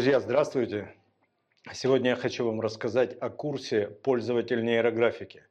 Друзья, 0.00 0.18
здравствуйте! 0.18 0.88
Сегодня 1.74 2.10
я 2.12 2.16
хочу 2.16 2.46
вам 2.46 2.62
рассказать 2.62 3.14
о 3.20 3.28
курсе 3.28 3.86
«Пользователь 4.02 4.64
нейрографики». 4.64 5.44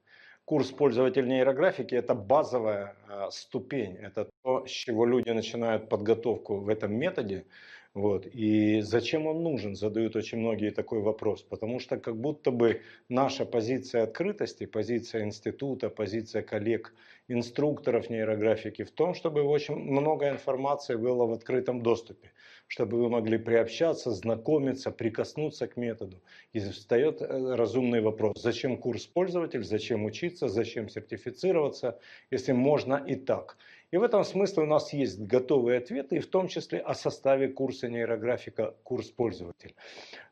Курс 0.44 0.72
«Пользователь 0.72 1.28
нейрографики»– 1.28 1.94
это 1.96 2.16
базовая 2.16 2.96
э, 3.08 3.28
ступень, 3.30 3.96
это 3.98 4.28
то, 4.44 4.66
с 4.66 4.72
чего 4.72 5.06
люди 5.06 5.30
начинают 5.30 5.88
подготовку 5.88 6.62
в 6.62 6.68
этом 6.68 6.96
методе. 6.96 7.46
Вот. 7.94 8.26
И 8.26 8.82
зачем 8.82 9.28
он 9.28 9.44
нужен, 9.44 9.76
задают 9.76 10.16
очень 10.16 10.40
многие 10.40 10.72
такой 10.72 11.02
вопрос. 11.02 11.44
Потому 11.44 11.80
что 11.80 11.98
как 11.98 12.18
будто 12.18 12.50
бы 12.50 12.82
наша 13.08 13.46
позиция 13.46 14.02
открытости, 14.02 14.66
позиция 14.66 15.26
института, 15.26 15.90
позиция 15.92 16.42
коллег, 16.42 16.96
инструкторов 17.28 18.10
нейрографики 18.10 18.84
в 18.84 18.90
том, 18.90 19.14
чтобы 19.14 19.44
очень 19.44 19.76
много 19.76 20.28
информации 20.30 20.96
было 20.96 21.28
в 21.28 21.34
открытом 21.34 21.84
доступе 21.84 22.32
чтобы 22.70 22.98
вы 22.98 23.10
могли 23.10 23.40
приобщаться, 23.40 24.12
знакомиться, 24.12 24.92
прикоснуться 24.92 25.68
к 25.68 25.76
методу. 25.76 26.22
И 26.54 26.60
встает 26.60 27.20
э, 27.20 27.56
разумный 27.56 28.00
вопрос, 28.00 28.40
зачем 28.42 28.78
курс 28.78 29.08
пользователь, 29.08 29.64
зачем 29.64 30.06
учиться, 30.06 30.48
зачем 30.48 30.88
сертифицироваться, 30.88 32.00
если 32.30 32.52
можно 32.52 33.04
и 33.08 33.16
так. 33.16 33.58
И 33.90 33.98
в 33.98 34.04
этом 34.04 34.24
смысле 34.24 34.64
у 34.64 34.66
нас 34.68 34.94
есть 34.94 35.20
готовые 35.20 35.80
ответы, 35.80 36.18
и 36.18 36.20
в 36.20 36.28
том 36.28 36.48
числе 36.48 36.78
о 36.80 36.94
составе 36.94 37.48
курса 37.48 37.90
нейрографика 37.90 38.76
«Курс 38.84 39.10
пользователь». 39.10 39.74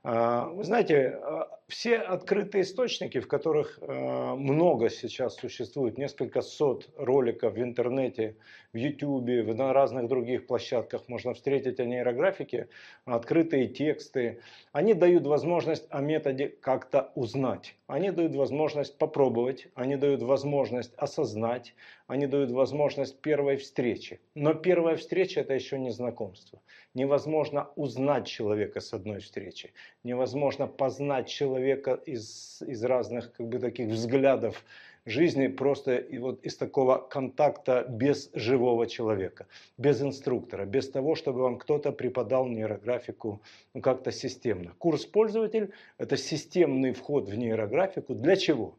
А, 0.03 0.45
вы 0.49 0.63
знаете, 0.63 1.19
а, 1.19 1.56
все 1.67 1.97
открытые 1.97 2.61
источники, 2.63 3.19
в 3.19 3.27
которых 3.27 3.79
а, 3.81 4.35
много 4.35 4.89
сейчас 4.89 5.35
существует, 5.35 5.97
несколько 5.97 6.41
сот 6.41 6.89
роликов 6.97 7.53
в 7.53 7.61
интернете, 7.61 8.37
в 8.73 8.77
YouTube, 8.77 9.55
на 9.55 9.73
разных 9.73 10.07
других 10.07 10.47
площадках 10.47 11.07
можно 11.07 11.33
встретить 11.33 11.79
о 11.79 11.85
нейрографике, 11.85 12.69
открытые 13.05 13.67
тексты, 13.67 14.41
они 14.71 14.93
дают 14.93 15.27
возможность 15.27 15.87
о 15.89 16.01
методе 16.01 16.47
как-то 16.47 17.11
узнать. 17.15 17.76
Они 17.87 18.11
дают 18.11 18.35
возможность 18.35 18.97
попробовать, 18.97 19.67
они 19.73 19.95
дают 19.95 20.21
возможность 20.21 20.93
осознать, 20.97 21.73
они 22.07 22.27
дают 22.27 22.51
возможность 22.51 23.21
первой 23.21 23.55
встречи. 23.55 24.19
Но 24.35 24.53
первая 24.53 24.97
встреча 24.97 25.39
это 25.39 25.53
еще 25.53 25.79
не 25.79 25.91
знакомство. 25.91 26.61
Невозможно 26.93 27.69
узнать 27.77 28.27
человека 28.27 28.81
с 28.81 28.91
одной 28.91 29.21
встречи. 29.21 29.71
Невозможно 30.03 30.67
познать 30.67 31.29
человека 31.29 31.93
из, 32.05 32.61
из 32.67 32.83
разных 32.83 33.31
как 33.31 33.47
бы, 33.47 33.57
таких 33.57 33.87
взглядов 33.87 34.65
жизни 35.07 35.47
просто 35.47 35.95
и 35.95 36.17
вот 36.17 36.43
из 36.43 36.57
такого 36.57 36.97
контакта 36.97 37.85
без 37.87 38.29
живого 38.33 38.87
человека, 38.87 39.47
без 39.77 40.01
инструктора, 40.01 40.65
без 40.65 40.89
того, 40.89 41.15
чтобы 41.15 41.41
вам 41.41 41.57
кто-то 41.57 41.91
преподал 41.91 42.47
нейрографику 42.47 43.41
ну, 43.73 43.81
как-то 43.81 44.11
системно. 44.11 44.73
Курс 44.77 45.05
пользователь– 45.05 45.71
это 45.97 46.17
системный 46.17 46.93
вход 46.93 47.29
в 47.29 47.35
нейрографику. 47.35 48.15
Для 48.15 48.35
чего? 48.35 48.75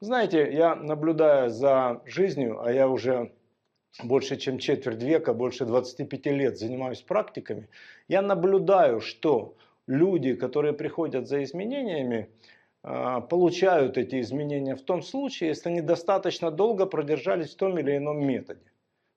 Знаете, 0.00 0.52
я 0.52 0.74
наблюдая 0.74 1.48
за 1.48 2.02
жизнью, 2.06 2.60
а 2.62 2.72
я 2.72 2.88
уже 2.88 3.32
больше 4.02 4.36
чем 4.36 4.58
четверть 4.58 5.02
века, 5.02 5.34
больше 5.34 5.64
25 5.64 6.26
лет 6.26 6.58
занимаюсь 6.58 7.02
практиками, 7.02 7.68
я 8.08 8.22
наблюдаю, 8.22 9.00
что 9.00 9.54
люди, 9.86 10.34
которые 10.34 10.72
приходят 10.72 11.28
за 11.28 11.42
изменениями, 11.42 12.28
получают 12.82 13.96
эти 13.96 14.20
изменения 14.20 14.74
в 14.74 14.82
том 14.82 15.02
случае, 15.02 15.50
если 15.50 15.68
они 15.68 15.80
достаточно 15.80 16.50
долго 16.50 16.86
продержались 16.86 17.54
в 17.54 17.56
том 17.56 17.78
или 17.78 17.96
ином 17.96 18.24
методе. 18.26 18.72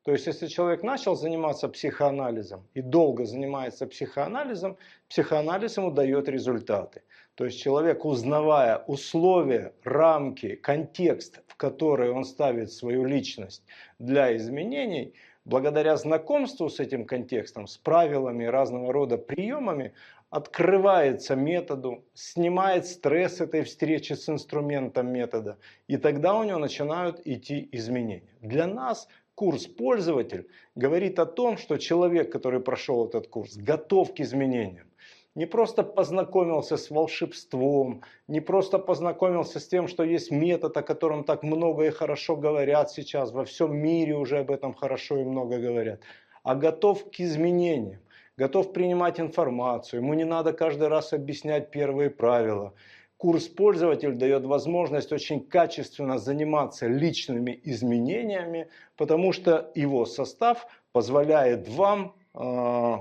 То 0.06 0.12
есть, 0.12 0.28
если 0.28 0.46
человек 0.46 0.84
начал 0.84 1.16
заниматься 1.16 1.68
психоанализом 1.68 2.68
и 2.76 2.82
долго 2.82 3.26
занимается 3.26 3.88
психоанализом, 3.88 4.78
психоанализ 5.10 5.78
ему 5.78 5.90
дает 5.90 6.30
результаты. 6.30 7.02
То 7.34 7.46
есть, 7.46 7.60
человек, 7.60 8.06
узнавая 8.06 8.78
условия, 8.86 9.74
рамки, 9.84 10.56
контекст, 10.56 11.42
в 11.48 11.56
который 11.56 12.12
он 12.12 12.24
ставит 12.24 12.72
свою 12.72 13.04
личность 13.04 13.64
для 13.98 14.36
изменений, 14.38 15.16
благодаря 15.44 15.98
знакомству 15.98 16.70
с 16.70 16.80
этим 16.80 17.06
контекстом, 17.06 17.66
с 17.66 17.76
правилами 17.76 18.44
разного 18.46 18.94
рода 18.94 19.18
приемами, 19.18 19.94
открывается 20.36 21.38
методу, 21.38 22.04
снимает 22.14 22.86
стресс 22.86 23.40
этой 23.40 23.64
встречи 23.64 24.12
с 24.12 24.28
инструментом 24.28 25.08
метода, 25.08 25.58
и 25.88 25.96
тогда 25.96 26.38
у 26.38 26.44
него 26.44 26.60
начинают 26.60 27.22
идти 27.24 27.70
изменения. 27.72 28.24
Для 28.42 28.68
нас 28.68 29.08
курс 29.36 29.66
пользователь 29.66 30.50
говорит 30.76 31.20
о 31.20 31.26
том, 31.26 31.58
что 31.58 31.78
человек, 31.78 32.34
который 32.34 32.60
прошел 32.60 33.08
этот 33.08 33.30
курс, 33.30 33.56
готов 33.56 34.14
к 34.14 34.20
изменениям. 34.20 34.88
Не 35.36 35.46
просто 35.46 35.84
познакомился 35.84 36.76
с 36.76 36.90
волшебством, 36.90 38.02
не 38.28 38.42
просто 38.42 38.78
познакомился 38.78 39.62
с 39.62 39.68
тем, 39.70 39.88
что 39.88 40.04
есть 40.04 40.32
метод, 40.32 40.76
о 40.76 40.84
котором 40.84 41.24
так 41.24 41.44
много 41.44 41.86
и 41.86 41.92
хорошо 41.92 42.36
говорят 42.36 42.92
сейчас, 42.92 43.32
во 43.32 43.46
всем 43.46 43.78
мире 43.78 44.18
уже 44.18 44.40
об 44.40 44.52
этом 44.52 44.74
хорошо 44.74 45.18
и 45.18 45.24
много 45.24 45.60
говорят, 45.60 46.02
а 46.44 46.56
готов 46.56 47.10
к 47.10 47.22
изменениям 47.22 48.02
готов 48.38 48.74
принимать 48.74 49.20
информацию, 49.20 50.02
ему 50.02 50.14
не 50.14 50.26
надо 50.26 50.54
каждый 50.54 50.88
раз 50.88 51.14
объяснять 51.14 51.72
первые 51.72 52.10
правила. 52.10 52.74
Курс 53.18 53.48
пользователь 53.48 54.14
дает 54.14 54.44
возможность 54.46 55.14
очень 55.14 55.40
качественно 55.40 56.18
заниматься 56.18 56.88
личными 56.88 57.60
изменениями, 57.64 58.68
потому 58.98 59.32
что 59.32 59.72
его 59.74 60.06
состав 60.06 60.68
позволяет 60.92 61.70
вам 61.70 62.14
э, 62.34 62.98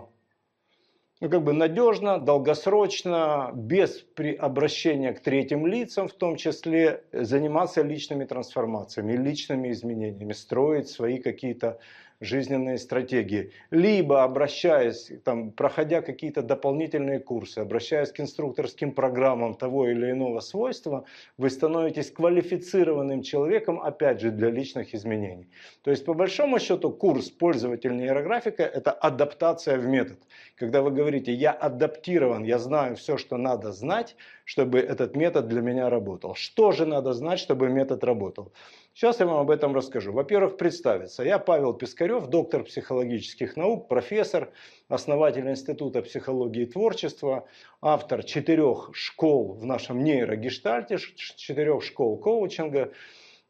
ну, 1.25 1.31
как 1.31 1.43
бы 1.43 1.53
надежно, 1.53 2.19
долгосрочно, 2.19 3.51
без 3.55 4.05
обращения 4.39 5.13
к 5.13 5.21
третьим 5.21 5.67
лицам, 5.67 6.07
в 6.07 6.13
том 6.13 6.37
числе, 6.37 7.03
заниматься 7.13 7.83
личными 7.83 8.25
трансформациями, 8.25 9.17
личными 9.17 9.71
изменениями, 9.71 10.33
строить 10.33 10.89
свои 10.89 11.19
какие-то 11.19 11.79
жизненные 12.21 12.79
стратегии. 12.79 13.51
Либо 13.71 14.23
обращаясь, 14.23 15.13
там, 15.25 15.51
проходя 15.51 16.01
какие-то 16.03 16.43
дополнительные 16.43 17.21
курсы, 17.21 17.59
обращаясь 17.59 18.13
к 18.13 18.21
инструкторским 18.21 18.93
программам 18.93 19.55
того 19.55 19.89
или 19.89 20.11
иного 20.11 20.41
свойства, 20.41 21.05
вы 21.39 21.51
становитесь 21.51 22.11
квалифицированным 22.11 23.23
человеком, 23.23 23.81
опять 23.81 24.21
же, 24.21 24.31
для 24.31 24.51
личных 24.51 24.95
изменений. 24.95 25.49
То 25.83 25.91
есть, 25.91 26.05
по 26.05 26.15
большому 26.15 26.59
счету, 26.59 26.91
курс 26.91 27.31
пользователь 27.31 27.97
нейрографика– 27.97 28.63
это 28.75 28.91
адаптация 28.93 29.79
в 29.79 29.87
метод. 29.87 30.19
Когда 30.57 30.83
вы 30.83 30.91
говорите, 30.91 31.33
я 31.33 31.53
адаптирован, 31.53 32.45
я 32.45 32.59
знаю 32.59 32.97
все, 32.97 33.17
что 33.17 33.37
надо 33.37 33.73
знать, 33.73 34.17
чтобы 34.45 34.79
этот 34.79 35.17
метод 35.17 35.49
для 35.49 35.61
меня 35.61 35.91
работал. 35.91 36.35
Что 36.35 36.73
же 36.73 36.87
надо 36.87 37.13
знать, 37.13 37.39
чтобы 37.39 37.69
метод 37.69 38.05
работал? 38.05 38.53
Сейчас 38.95 39.19
я 39.19 39.27
вам 39.27 39.41
об 39.41 39.51
этом 39.51 39.75
расскажу. 39.75 40.13
Во-первых, 40.13 40.57
представиться. 40.57 41.25
Я 41.25 41.41
Павел 41.41 41.75
Пискарев, 41.75 42.29
доктор 42.29 42.63
психологических 42.63 43.57
наук, 43.57 43.89
профессор, 43.89 44.53
основатель 44.87 45.51
Института 45.51 46.01
психологии 46.01 46.63
и 46.63 46.67
творчества, 46.67 47.49
автор 47.83 48.23
четырех 48.23 48.91
школ 48.93 49.55
в 49.55 49.67
нашем 49.67 50.05
нейрогештальте, 50.05 50.99
четырех 51.17 51.83
школ 51.83 52.19
коучинга, 52.19 52.93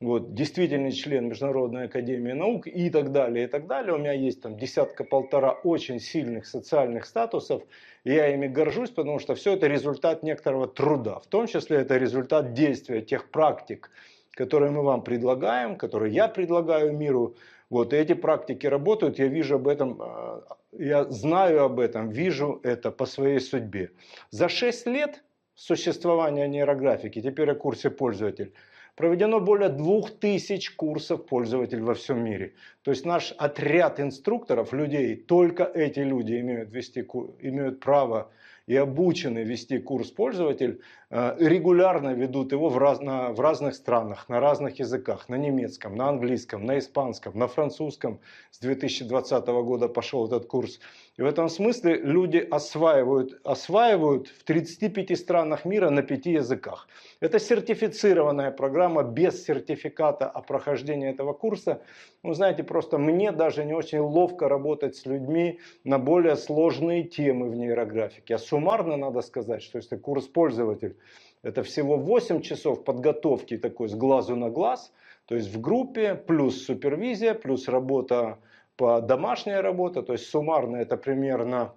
вот, 0.01 0.33
действительный 0.33 0.93
член 0.93 1.29
Международной 1.29 1.89
академии 1.89 2.33
наук 2.33 2.67
и 2.67 2.89
так 2.89 3.13
далее, 3.13 3.45
и 3.45 3.47
так 3.47 3.67
далее. 3.67 3.93
У 3.93 3.99
меня 3.99 4.13
есть 4.13 4.41
там 4.41 4.57
десятка-полтора 4.57 5.53
очень 5.53 6.01
сильных 6.01 6.47
социальных 6.47 7.05
статусов, 7.05 7.63
и 8.05 8.13
я 8.13 8.33
ими 8.33 8.47
горжусь, 8.47 8.91
потому 8.91 9.19
что 9.19 9.35
все 9.35 9.53
это 9.53 9.67
результат 9.67 10.23
некоторого 10.23 10.69
труда, 10.69 11.19
в 11.19 11.27
том 11.27 11.47
числе 11.47 11.81
это 11.81 11.99
результат 11.99 12.55
действия 12.55 13.03
тех 13.03 13.31
практик, 13.31 13.91
которые 14.35 14.71
мы 14.71 14.83
вам 14.83 15.03
предлагаем, 15.03 15.77
которые 15.77 16.15
я 16.15 16.29
предлагаю 16.29 16.97
миру. 16.97 17.37
Вот, 17.71 17.93
и 17.93 17.97
эти 17.97 18.15
практики 18.15 18.67
работают, 18.67 19.19
я 19.19 19.27
вижу 19.27 19.57
об 19.57 19.69
этом, 19.69 20.01
э, 20.01 20.41
я 20.73 21.05
знаю 21.05 21.65
об 21.65 21.81
этом, 21.81 22.11
вижу 22.11 22.61
это 22.63 22.91
по 22.91 23.07
своей 23.07 23.41
судьбе. 23.41 23.91
За 24.31 24.49
6 24.49 24.87
лет 24.87 25.25
существования 25.55 26.49
нейрографики, 26.49 27.23
теперь 27.23 27.51
о 27.51 27.55
курсе 27.55 27.91
пользователь, 27.91 28.53
проведено 28.97 29.41
более 29.41 29.71
2000 29.71 30.77
курсов 30.77 31.27
пользователь 31.27 31.83
во 31.83 31.95
всем 31.95 32.25
мире. 32.25 32.55
То 32.83 32.91
есть 32.91 33.05
наш 33.05 33.33
отряд 33.39 34.01
инструкторов, 34.01 34.73
людей, 34.73 35.17
только 35.17 35.65
эти 35.65 36.01
люди 36.01 36.41
имеют, 36.41 36.71
вести, 36.71 37.01
имеют 37.41 37.81
право 37.81 38.31
и 38.67 38.77
обучены 38.77 39.45
вести 39.45 39.79
курс 39.79 40.11
пользователь, 40.11 40.81
регулярно 41.15 42.13
ведут 42.13 42.51
его 42.51 42.69
в, 42.69 42.77
раз, 42.77 42.99
в 42.99 43.41
разных 43.41 43.77
странах, 43.77 44.29
на 44.29 44.41
разных 44.41 44.81
языках, 44.81 45.29
на 45.29 45.37
немецком, 45.37 45.95
на 45.95 46.09
английском, 46.09 46.67
на 46.67 46.79
испанском, 46.79 47.39
на 47.39 47.47
французском. 47.47 48.19
С 48.51 48.59
2020 48.59 49.47
года 49.47 49.89
пошел 49.89 50.27
этот 50.27 50.47
курс. 50.47 50.81
И 51.17 51.23
в 51.23 51.27
этом 51.27 51.49
смысле 51.49 51.97
люди 51.99 52.39
осваивают, 52.39 53.41
осваивают 53.45 54.27
в 54.27 54.43
35 54.43 55.17
странах 55.17 55.65
мира 55.65 55.89
на 55.89 56.03
5 56.03 56.27
языках. 56.27 56.89
Это 57.21 57.39
сертифицированная 57.39 58.51
программа 58.51 59.05
без 59.05 59.45
сертификата 59.45 60.29
о 60.29 60.43
прохождении 60.43 61.09
этого 61.09 61.33
курса. 61.33 61.81
Ну, 62.25 62.35
знаете, 62.35 62.65
просто 62.65 62.99
мне 62.99 63.31
даже 63.31 63.65
не 63.65 63.75
очень 63.75 64.01
ловко 64.01 64.49
работать 64.49 64.97
с 64.97 65.07
людьми 65.07 65.61
на 65.85 66.01
более 66.01 66.35
сложные 66.35 67.05
темы 67.05 67.49
в 67.49 67.55
нейрографике. 67.55 68.35
А 68.35 68.39
суммарно 68.39 68.97
надо 68.97 69.23
сказать, 69.23 69.63
что 69.63 69.79
если 69.79 69.97
курс 69.97 70.27
пользователь, 70.27 70.97
это 71.45 71.63
всего 71.63 71.97
8 71.97 72.41
часов 72.41 72.85
подготовки 72.85 73.59
такой 73.59 73.89
с 73.89 73.95
глазу 73.95 74.35
на 74.35 74.51
глаз, 74.51 74.93
то 75.27 75.37
есть 75.37 75.55
в 75.55 75.61
группе, 75.61 76.15
плюс 76.15 76.65
супервизия, 76.65 77.35
плюс 77.35 77.69
работа 77.69 78.39
по 78.77 79.01
домашняя 79.01 79.63
работа, 79.63 80.03
то 80.03 80.15
есть 80.15 80.27
суммарно 80.27 80.77
это 80.77 80.97
примерно, 80.97 81.75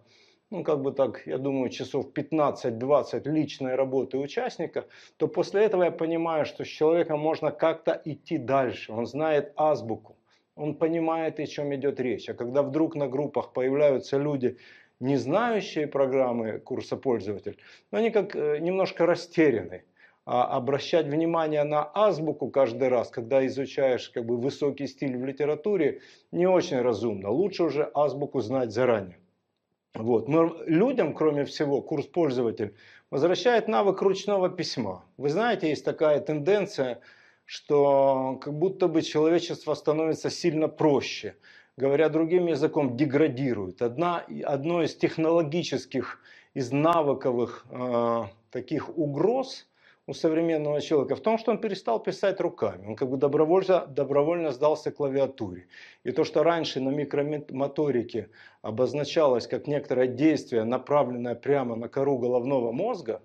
ну 0.50 0.64
как 0.64 0.82
бы 0.82 0.94
так, 0.94 1.28
я 1.28 1.38
думаю, 1.38 1.70
часов 1.70 2.08
15-20 2.16 3.30
личной 3.30 3.76
работы 3.76 4.18
участника, 4.18 4.86
то 5.18 5.28
после 5.28 5.66
этого 5.66 5.84
я 5.84 5.92
понимаю, 5.92 6.46
что 6.46 6.64
с 6.64 6.68
человеком 6.68 7.20
можно 7.20 7.52
как-то 7.52 8.02
идти 8.06 8.38
дальше, 8.38 8.94
он 8.94 9.06
знает 9.06 9.52
азбуку, 9.58 10.16
он 10.56 10.76
понимает, 10.76 11.40
о 11.40 11.46
чем 11.46 11.76
идет 11.76 12.00
речь. 12.00 12.30
А 12.30 12.34
когда 12.34 12.64
вдруг 12.64 12.96
на 12.96 13.08
группах 13.08 13.54
появляются 13.54 14.18
люди, 14.18 14.58
не 15.00 15.18
знающие 15.18 15.88
программы 15.88 16.60
курса 16.60 16.98
пользователь, 16.98 17.58
но 17.92 18.00
они 18.00 18.12
как 18.12 18.36
э, 18.36 18.60
немножко 18.60 19.06
растеряны 19.06 19.84
а 20.30 20.44
обращать 20.44 21.06
внимание 21.06 21.64
на 21.64 21.90
азбуку 21.94 22.50
каждый 22.50 22.90
раз, 22.90 23.10
когда 23.10 23.48
изучаешь 23.48 24.10
как 24.10 24.26
бы 24.26 24.36
высокий 24.36 24.86
стиль 24.86 25.16
в 25.16 25.26
литературе, 25.26 26.02
не 26.34 26.46
очень 26.46 26.82
разумно. 26.82 27.30
Лучше 27.30 27.64
уже 27.64 27.90
азбуку 27.94 28.42
знать 28.42 28.74
заранее. 28.74 29.20
Вот. 29.94 30.28
Мы 30.28 30.52
людям, 30.66 31.14
кроме 31.14 31.46
всего, 31.46 31.82
курс 31.82 32.08
пользователь 32.08 32.76
возвращает 33.10 33.70
навык 33.70 34.02
ручного 34.02 34.50
письма. 34.50 35.06
Вы 35.16 35.30
знаете, 35.30 35.70
есть 35.70 35.86
такая 35.86 36.20
тенденция, 36.20 37.00
что 37.46 38.38
как 38.42 38.54
будто 38.54 38.90
бы 38.90 39.04
человечество 39.04 39.76
становится 39.76 40.30
сильно 40.30 40.68
проще. 40.68 41.38
Говоря 41.78 42.10
другим 42.10 42.48
языком, 42.48 42.98
деградирует. 42.98 43.82
Одна, 43.82 44.26
одно 44.44 44.84
из 44.84 44.96
технологических, 44.96 46.20
из 46.54 46.72
навыковых 46.72 47.66
э, 47.70 48.24
таких 48.52 48.98
угроз– 48.98 49.68
у 50.08 50.14
современного 50.14 50.80
человека 50.82 51.16
в 51.16 51.20
том, 51.20 51.38
что 51.38 51.52
он 51.52 51.60
перестал 51.60 52.02
писать 52.02 52.40
руками. 52.40 52.88
Он 52.88 52.96
как 52.96 53.10
бы 53.10 53.18
добровольно, 53.18 53.86
добровольно 53.86 54.52
сдался 54.52 54.90
клавиатуре. 54.90 55.68
И 56.06 56.12
то, 56.12 56.24
что 56.24 56.44
раньше 56.44 56.80
на 56.80 56.90
микромоторике 56.90 58.30
обозначалось 58.62 59.48
как 59.48 59.68
некоторое 59.68 60.08
действие, 60.08 60.64
направленное 60.64 61.36
прямо 61.36 61.76
на 61.76 61.90
кору 61.90 62.18
головного 62.18 62.72
мозга, 62.72 63.22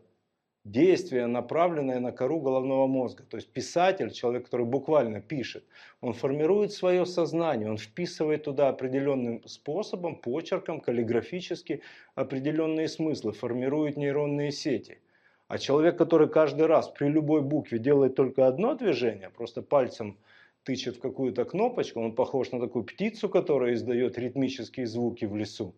действие, 0.64 1.26
направленное 1.26 2.00
на 2.00 2.12
кору 2.12 2.40
головного 2.40 2.86
мозга. 2.86 3.24
То 3.24 3.36
есть 3.36 3.52
писатель, 3.52 4.10
человек, 4.10 4.44
который 4.44 4.66
буквально 4.66 5.20
пишет, 5.20 5.64
он 6.00 6.12
формирует 6.12 6.72
свое 6.72 7.06
сознание, 7.06 7.70
он 7.70 7.78
вписывает 7.78 8.44
туда 8.44 8.68
определенным 8.68 9.46
способом, 9.46 10.16
почерком, 10.16 10.80
каллиграфически 10.80 11.82
определенные 12.14 12.88
смыслы, 12.88 13.32
формирует 13.32 13.96
нейронные 13.96 14.52
сети– 14.52 14.98
а 15.52 15.58
человек, 15.58 15.98
который 15.98 16.30
каждый 16.30 16.64
раз 16.64 16.88
при 16.88 17.08
любой 17.08 17.42
букве 17.42 17.78
делает 17.78 18.14
только 18.14 18.46
одно 18.46 18.74
движение, 18.74 19.28
просто 19.28 19.60
пальцем 19.60 20.16
тычет 20.62 20.96
в 20.96 21.00
какую-то 21.00 21.44
кнопочку, 21.44 22.00
он 22.00 22.14
похож 22.14 22.52
на 22.52 22.58
такую 22.58 22.84
птицу, 22.84 23.28
которая 23.28 23.74
издает 23.74 24.16
ритмические 24.16 24.86
звуки 24.86 25.26
в 25.26 25.36
лесу. 25.36 25.74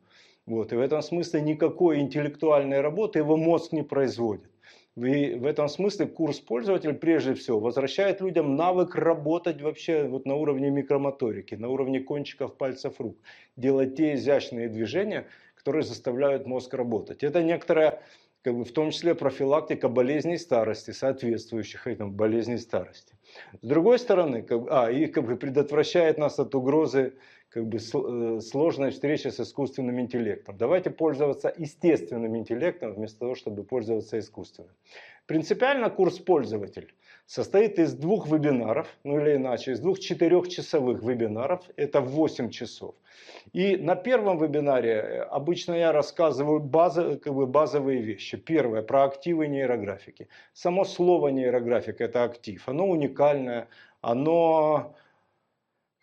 Вот. 0.46 0.72
И 0.72 0.76
в 0.76 0.80
этом 0.80 1.02
смысле 1.02 1.40
никакой 1.40 1.98
интеллектуальной 1.98 2.82
работы 2.82 3.18
его 3.18 3.36
мозг 3.36 3.72
не 3.72 3.82
производит. 3.82 4.48
И 4.96 5.34
в 5.34 5.44
этом 5.44 5.68
смысле 5.68 6.06
курс 6.06 6.38
пользователь 6.38 6.94
прежде 6.94 7.34
всего 7.34 7.58
возвращает 7.58 8.20
людям 8.20 8.54
навык 8.54 8.94
работать 8.94 9.60
вообще 9.60 10.04
вот 10.04 10.24
на 10.24 10.36
уровне 10.36 10.70
микромоторики, 10.70 11.56
на 11.56 11.68
уровне 11.68 12.00
кончиков 12.00 12.56
пальцев 12.56 13.00
рук, 13.00 13.16
делать 13.56 13.96
те 13.96 14.14
изящные 14.14 14.68
движения, 14.68 15.26
которые 15.56 15.82
заставляют 15.82 16.46
мозг 16.46 16.74
работать. 16.74 17.24
Это 17.24 17.42
некоторая 17.42 18.02
как 18.42 18.54
бы 18.54 18.64
в 18.64 18.72
том 18.72 18.90
числе 18.90 19.14
профилактика 19.14 19.88
болезней 19.88 20.36
старости, 20.36 20.90
соответствующих 20.90 21.86
этим 21.86 22.12
болезней 22.12 22.58
старости. 22.58 23.14
С 23.62 23.66
другой 23.66 23.98
стороны, 23.98 24.42
как, 24.42 24.62
а, 24.70 24.92
и 24.92 25.06
как 25.06 25.24
бы 25.24 25.36
предотвращает 25.36 26.18
нас 26.18 26.38
от 26.38 26.54
угрозы 26.54 27.14
как 27.54 27.68
бы 27.68 27.78
э, 27.78 28.40
сложной 28.40 28.90
встречи 28.90 29.28
с 29.28 29.38
искусственным 29.38 30.00
интеллектом. 30.00 30.56
Давайте 30.56 30.90
пользоваться 30.90 31.54
естественным 31.56 32.36
интеллектом 32.36 32.94
вместо 32.94 33.20
того, 33.20 33.36
чтобы 33.36 33.62
пользоваться 33.62 34.18
искусственным. 34.18 34.72
Принципиально 35.26 35.88
курс 35.88 36.18
пользователь 36.18 36.92
состоит 37.26 37.78
из 37.78 37.94
двух 37.94 38.26
вебинаров, 38.26 38.88
ну 39.04 39.20
или 39.20 39.36
иначе, 39.36 39.70
из 39.70 39.78
двух 39.78 40.00
четырехчасовых 40.00 41.04
вебинаров, 41.04 41.62
это 41.76 42.00
8 42.00 42.50
часов. 42.50 42.96
И 43.52 43.76
на 43.76 43.94
первом 43.94 44.38
вебинаре 44.38 44.90
э, 44.90 45.20
обычно 45.20 45.74
я 45.74 45.92
рассказываю 45.92 46.58
базы, 46.58 47.18
как 47.18 47.34
бы 47.34 47.46
базовые 47.46 48.02
вещи. 48.02 48.36
Первое, 48.36 48.82
про 48.82 49.04
активы 49.04 49.46
нейрографики. 49.46 50.26
Само 50.54 50.84
слово 50.84 51.28
нейрографика– 51.28 52.02
это 52.06 52.24
актив, 52.24 52.68
оно 52.68 52.88
уникальное, 52.88 53.68
оно 54.00 54.96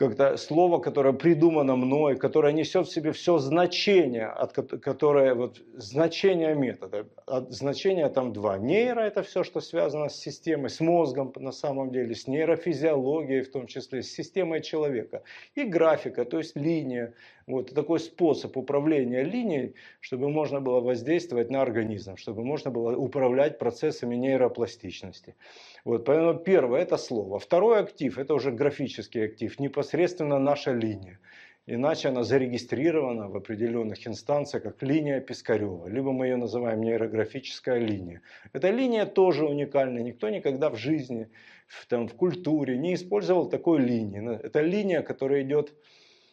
как-то 0.02 0.36
слово, 0.38 0.80
которое 0.80 1.14
придумано 1.14 1.76
мной, 1.76 2.16
которое 2.16 2.54
несет 2.54 2.88
в 2.88 2.92
себе 2.92 3.12
все 3.12 3.38
значение, 3.38 4.26
от 4.26 4.54
которое 4.54 5.36
вот 5.36 5.62
значение 5.76 6.56
метода. 6.56 7.06
От 7.28 7.52
значения 7.52 8.10
там 8.10 8.34
два. 8.34 8.58
Нейро 8.58 9.02
это 9.02 9.22
все, 9.22 9.44
что 9.44 9.62
связано 9.62 10.10
с 10.10 10.16
системой, 10.16 10.72
с 10.72 10.80
мозгом 10.80 11.32
на 11.36 11.52
самом 11.52 11.92
деле, 11.92 12.16
с 12.16 12.28
нейрофизиологией 12.28 13.42
в 13.42 13.52
том 13.52 13.68
числе, 13.68 14.02
с 14.02 14.12
системой 14.12 14.62
человека. 14.62 15.22
И 15.54 15.64
графика, 15.66 16.26
то 16.26 16.40
есть 16.40 16.56
линия. 16.56 17.14
Вот 17.46 17.74
такой 17.76 18.00
способ 18.00 18.58
управления 18.58 19.24
линией, 19.24 19.76
чтобы 20.00 20.30
можно 20.30 20.62
было 20.62 20.80
воздействовать 20.80 21.52
на 21.52 21.62
организм, 21.62 22.16
чтобы 22.18 22.44
можно 22.44 22.72
было 22.72 22.96
управлять 22.96 23.60
процессами 23.60 24.16
нейропластичности. 24.16 25.36
Вот, 25.84 26.06
поэтому 26.06 26.36
первое 26.36 26.82
это 26.82 26.98
слово. 26.98 27.40
Второй 27.40 27.80
актив 27.80 28.18
это 28.18 28.34
уже 28.34 28.52
графический 28.52 29.26
актив, 29.26 29.60
непосредственно 29.60 30.38
наша 30.40 30.74
линия. 30.74 31.20
Иначе 31.68 32.10
она 32.10 32.24
зарегистрирована 32.24 33.30
в 33.30 33.36
определенных 33.36 34.08
инстанциях 34.08 34.64
как 34.64 34.82
линия 34.82 35.22
Пискарева, 35.22 35.88
либо 35.88 36.12
мы 36.12 36.26
ее 36.26 36.36
называем 36.36 36.82
нейрографическая 36.82 37.78
линия. 37.78 38.22
Эта 38.52 38.72
линия 38.72 39.06
тоже 39.06 39.46
уникальная, 39.46 40.02
никто 40.02 40.30
никогда 40.30 40.70
в 40.70 40.76
жизни, 40.76 41.30
в, 41.68 41.86
там, 41.86 42.08
в 42.08 42.16
культуре 42.16 42.78
не 42.78 42.96
использовал 42.96 43.48
такой 43.48 43.80
линии. 43.80 44.38
Это 44.44 44.62
линия, 44.62 45.04
которая 45.04 45.44
идет, 45.44 45.74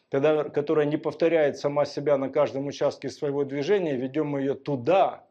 когда, 0.09 0.43
которая 0.45 0.87
не 0.87 0.97
повторяет 0.97 1.57
сама 1.57 1.85
себя 1.85 2.17
на 2.17 2.29
каждом 2.29 2.65
участке 2.65 3.09
своего 3.09 3.45
движения, 3.45 3.95
ведем 3.95 4.35
ее 4.35 4.55
туда, 4.55 5.28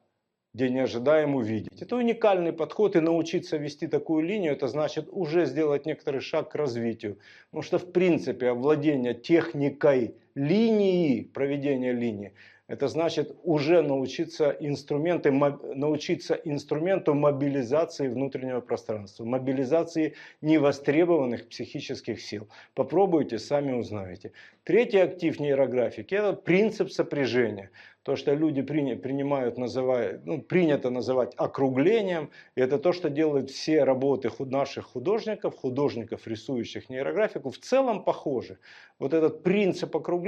где 0.59 0.71
не 0.71 0.81
ожидаем 0.81 1.37
увидеть. 1.37 1.81
Это 1.81 1.95
уникальный 1.95 2.53
подход, 2.53 2.97
и 2.97 3.01
научиться 3.01 3.57
вести 3.59 3.87
такую 3.87 4.25
линию, 4.25 4.53
это 4.53 4.67
значит 4.67 5.07
уже 5.09 5.47
сделать 5.47 5.87
некоторый 5.87 6.21
шаг 6.21 6.51
к 6.51 6.57
развитию. 6.57 7.19
Потому 7.51 7.63
что, 7.63 7.79
в 7.79 7.93
принципе, 7.93 8.49
овладение 8.49 9.15
техникой 9.15 10.17
линии, 10.39 11.23
проведения 11.23 11.93
линии, 11.93 12.33
это 12.69 12.87
значит 12.89 13.35
уже 13.45 13.81
научиться, 13.81 14.55
инструменты, 14.61 15.33
научиться 15.33 16.35
инструменту 16.35 17.15
мобилизации 17.15 18.09
внутреннего 18.09 18.61
пространства, 18.61 19.25
мобилизации 19.25 20.15
невостребованных 20.43 21.49
психических 21.49 22.21
сил. 22.21 22.47
Попробуйте, 22.75 23.39
сами 23.39 23.73
узнаете. 23.73 24.33
Третий 24.65 24.99
актив 24.99 25.41
нейрографики– 25.41 26.15
это 26.17 26.35
принцип 26.35 26.91
сопряжения 26.91 27.71
то, 28.09 28.17
что 28.17 28.33
люди 28.33 28.63
принимают, 28.63 29.59
называют, 29.59 30.25
ну, 30.25 30.41
принято 30.41 30.89
называть 30.89 31.35
округлением, 31.37 32.31
это 32.55 32.79
то, 32.79 32.95
что 32.95 33.11
делают 33.11 33.51
все 33.51 33.85
работы 33.85 34.31
наших 34.39 34.87
художников, 34.87 35.57
художников, 35.57 36.27
рисующих 36.27 36.89
нейрографику, 36.89 37.51
в 37.51 37.59
целом 37.59 38.05
похожи. 38.05 38.57
Вот 38.99 39.13
этот 39.13 39.43
принцип 39.43 39.95
округления 39.95 40.28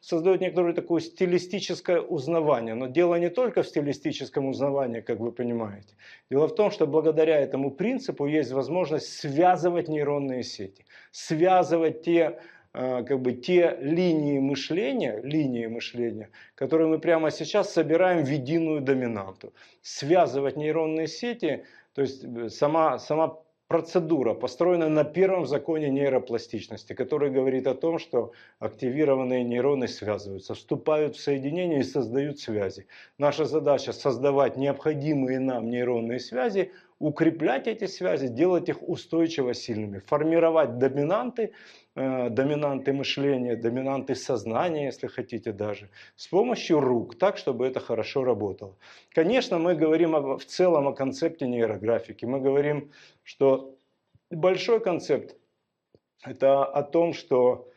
создает 0.00 0.40
некоторое 0.40 0.72
такое 0.72 1.00
стилистическое 1.00 2.00
узнавание. 2.00 2.74
Но 2.74 2.86
дело 2.86 3.16
не 3.16 3.30
только 3.30 3.62
в 3.62 3.66
стилистическом 3.66 4.46
узнавании, 4.46 5.00
как 5.00 5.18
вы 5.20 5.32
понимаете. 5.32 5.94
Дело 6.30 6.46
в 6.46 6.54
том, 6.54 6.70
что 6.70 6.86
благодаря 6.86 7.38
этому 7.38 7.70
принципу 7.70 8.26
есть 8.26 8.52
возможность 8.52 9.12
связывать 9.12 9.88
нейронные 9.88 10.42
сети, 10.42 10.84
связывать 11.10 12.02
те 12.02 12.40
э, 12.72 13.04
как 13.04 13.20
бы 13.20 13.32
те 13.32 13.76
линии 13.80 14.38
мышления, 14.38 15.20
линии 15.22 15.66
мышления, 15.66 16.30
которые 16.54 16.88
мы 16.88 16.98
прямо 16.98 17.30
сейчас 17.30 17.72
собираем 17.72 18.24
в 18.24 18.28
единую 18.28 18.80
доминанту. 18.80 19.52
Связывать 19.82 20.56
нейронные 20.56 21.06
сети, 21.06 21.64
то 21.94 22.02
есть 22.02 22.24
э, 22.24 22.48
сама, 22.48 22.98
сама 22.98 23.38
процедура 23.70 24.34
построена 24.34 24.88
на 24.88 25.04
первом 25.04 25.46
законе 25.46 25.90
нейропластичности, 25.90 26.92
который 26.92 27.30
говорит 27.30 27.68
о 27.68 27.74
том, 27.74 28.00
что 28.00 28.32
активированные 28.58 29.44
нейроны 29.44 29.86
связываются, 29.86 30.54
вступают 30.54 31.14
в 31.14 31.20
соединение 31.20 31.78
и 31.78 31.84
создают 31.84 32.40
связи. 32.40 32.88
Наша 33.16 33.44
задача 33.44 33.92
создавать 33.92 34.56
необходимые 34.56 35.38
нам 35.38 35.70
нейронные 35.70 36.18
связи, 36.18 36.72
укреплять 37.00 37.66
эти 37.66 37.86
связи, 37.86 38.28
делать 38.28 38.68
их 38.68 38.88
устойчиво 38.88 39.54
сильными, 39.54 40.00
формировать 40.00 40.78
доминанты, 40.78 41.52
э, 41.96 42.28
доминанты 42.28 42.92
мышления, 42.92 43.56
доминанты 43.56 44.14
сознания, 44.14 44.84
если 44.84 45.08
хотите 45.08 45.52
даже, 45.52 45.88
с 46.16 46.28
помощью 46.28 46.80
рук, 46.80 47.18
так, 47.18 47.38
чтобы 47.38 47.66
это 47.66 47.80
хорошо 47.80 48.22
работало. 48.22 48.76
Конечно, 49.14 49.58
мы 49.58 49.74
говорим 49.74 50.14
о, 50.14 50.36
в 50.36 50.44
целом 50.44 50.88
о 50.88 50.92
концепте 50.92 51.48
нейрографики. 51.48 52.26
Мы 52.26 52.38
говорим, 52.38 52.92
что 53.24 53.74
большой 54.30 54.80
концепт– 54.80 55.36
это 56.22 56.64
о 56.66 56.82
том, 56.82 57.14
что 57.14 57.70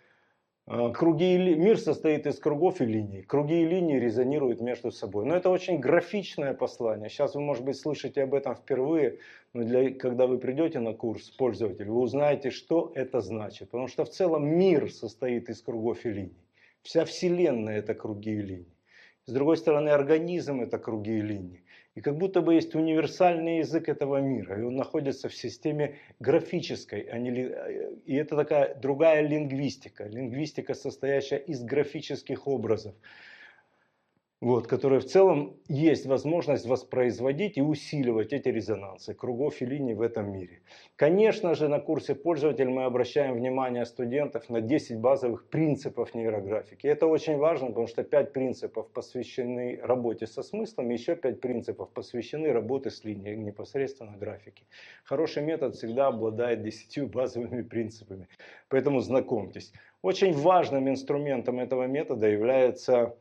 а, 0.65 0.91
круги, 0.91 1.37
мир 1.37 1.77
состоит 1.77 2.25
из 2.25 2.39
кругов 2.39 2.79
и 2.79 2.85
линий. 2.85 3.21
Круги 3.21 3.61
и 3.61 3.65
линии 3.65 3.99
резонируют 3.99 4.61
между 4.61 4.91
собой. 4.91 5.25
Но 5.25 5.35
это 5.35 5.49
очень 5.49 5.79
графичное 5.79 6.53
послание. 6.53 7.09
Сейчас 7.09 7.35
вы, 7.35 7.41
может 7.41 7.65
быть, 7.65 7.75
слышите 7.75 8.23
об 8.23 8.33
этом 8.33 8.55
впервые, 8.55 9.19
но 9.51 9.63
для, 9.63 9.91
когда 9.91 10.25
вы 10.25 10.37
придете 10.37 10.79
на 10.79 10.93
курс 10.93 11.29
пользователь, 11.31 11.89
вы 11.89 11.99
узнаете, 11.99 12.49
что 12.49 12.93
это 12.95 13.19
значит. 13.19 13.71
Потому 13.71 13.89
что 13.89 14.05
в 14.05 14.09
целом 14.09 14.47
мир 14.47 14.89
состоит 14.89 15.49
из 15.49 15.61
кругов 15.61 16.05
и 16.05 16.11
линий. 16.11 16.43
Вся 16.81 17.03
Вселенная– 17.03 17.77
это 17.79 17.93
круги 17.93 18.31
и 18.31 18.41
линии. 18.41 18.73
С 19.25 19.33
другой 19.33 19.57
стороны, 19.57 19.89
организм– 19.89 20.61
это 20.61 20.77
круги 20.77 21.17
и 21.17 21.21
линии. 21.21 21.63
И 21.95 22.01
как 22.01 22.17
будто 22.17 22.41
бы 22.41 22.55
есть 22.55 22.73
универсальный 22.73 23.59
язык 23.59 23.87
этого 23.87 24.17
мира, 24.17 24.59
и 24.59 24.63
он 24.63 24.75
находится 24.75 25.29
в 25.29 25.35
системе 25.35 25.99
графической, 26.19 27.01
а 27.01 27.19
не, 27.19 27.29
э, 27.29 27.93
и 28.05 28.15
это 28.15 28.35
такая 28.35 28.73
другая 28.75 29.21
лингвистика, 29.21 30.05
лингвистика, 30.05 30.73
состоящая 30.73 31.37
из 31.37 31.63
графических 31.63 32.47
образов 32.47 32.95
вот, 34.43 34.67
которые 34.67 34.99
в 34.99 35.05
целом 35.05 35.55
есть 35.69 36.05
возможность 36.05 36.65
воспроизводить 36.65 37.57
и 37.57 37.61
усиливать 37.61 38.33
эти 38.33 38.49
резонансы 38.49 39.13
кругов 39.13 39.61
и 39.61 39.65
линий 39.65 39.93
в 39.93 40.01
этом 40.01 40.33
мире. 40.33 40.59
Конечно 40.97 41.55
же, 41.55 41.69
на 41.69 41.79
курсе 41.79 42.13
пользователь 42.13 42.67
мы 42.67 42.83
обращаем 42.83 43.35
внимание 43.35 43.85
студентов 43.85 44.49
на 44.49 44.59
10 44.59 44.99
базовых 44.99 45.47
принципов 45.47 46.13
нейрографики. 46.13 46.85
Это 46.87 47.07
очень 47.07 47.37
важно, 47.37 47.67
потому 47.67 47.87
что 47.87 48.03
5 48.03 48.33
принципов 48.33 48.89
посвящены 48.91 49.79
работе 49.81 50.27
со 50.27 50.43
смыслом, 50.43 50.89
еще 50.89 51.15
5 51.15 51.39
принципов 51.39 51.89
посвящены 51.93 52.51
работе 52.51 52.89
с 52.89 53.05
линией, 53.05 53.37
непосредственно 53.37 54.17
графики. 54.17 54.65
Хороший 55.05 55.43
метод 55.43 55.75
всегда 55.75 56.07
обладает 56.07 56.63
10 56.63 57.09
базовыми 57.09 57.61
принципами, 57.61 58.27
поэтому 58.67 58.99
знакомьтесь. 58.99 59.71
Очень 60.01 60.33
важным 60.33 60.89
инструментом 60.89 61.61
этого 61.61 61.87
метода 61.87 62.27
является 62.27 63.15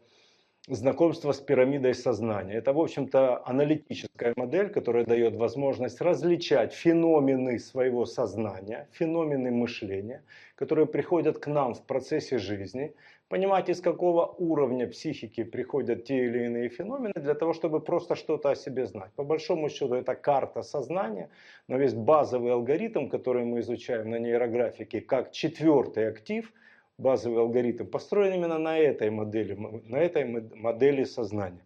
знакомство 0.69 1.33
с 1.33 1.41
пирамидой 1.41 1.95
сознания. 1.95 2.55
Это, 2.55 2.73
в 2.73 2.81
общем-то, 2.81 3.43
аналитическая 3.45 4.33
модель, 4.37 4.69
которая 4.69 5.05
дает 5.05 5.35
возможность 5.35 6.01
различать 6.01 6.73
феномены 6.73 7.59
своего 7.59 8.07
сознания, 8.07 8.89
феномены 8.93 9.51
мышления, 9.51 10.23
которые 10.55 10.87
приходят 10.87 11.39
к 11.39 11.49
нам 11.49 11.75
в 11.75 11.83
процессе 11.83 12.39
жизни, 12.39 12.95
понимать, 13.29 13.71
из 13.71 13.81
какого 13.81 14.27
уровня 14.39 14.87
психики 14.87 15.43
приходят 15.43 16.05
те 16.05 16.27
или 16.27 16.45
иные 16.45 16.69
феномены, 16.69 17.15
для 17.17 17.35
того, 17.35 17.55
чтобы 17.55 17.81
просто 17.81 18.15
что-то 18.15 18.51
о 18.51 18.55
себе 18.55 18.87
знать. 18.87 19.11
По 19.17 19.25
большому 19.25 19.69
счету, 19.69 19.95
это 19.95 20.15
карта 20.15 20.63
сознания, 20.63 21.29
но 21.67 21.77
весь 21.77 21.95
базовый 21.95 22.53
алгоритм, 22.53 23.09
который 23.09 23.45
мы 23.45 23.61
изучаем 23.61 24.11
на 24.11 24.21
нейрографике, 24.21 25.01
как 25.01 25.33
четвертый 25.33 26.09
актив– 26.09 26.53
базовый 26.99 27.41
алгоритм 27.41 27.87
построен 27.87 28.35
именно 28.35 28.59
на 28.59 28.79
этой 28.79 29.11
модели, 29.11 29.55
на 29.55 29.97
этой 29.97 30.25
модели 30.25 31.05
сознания. 31.05 31.65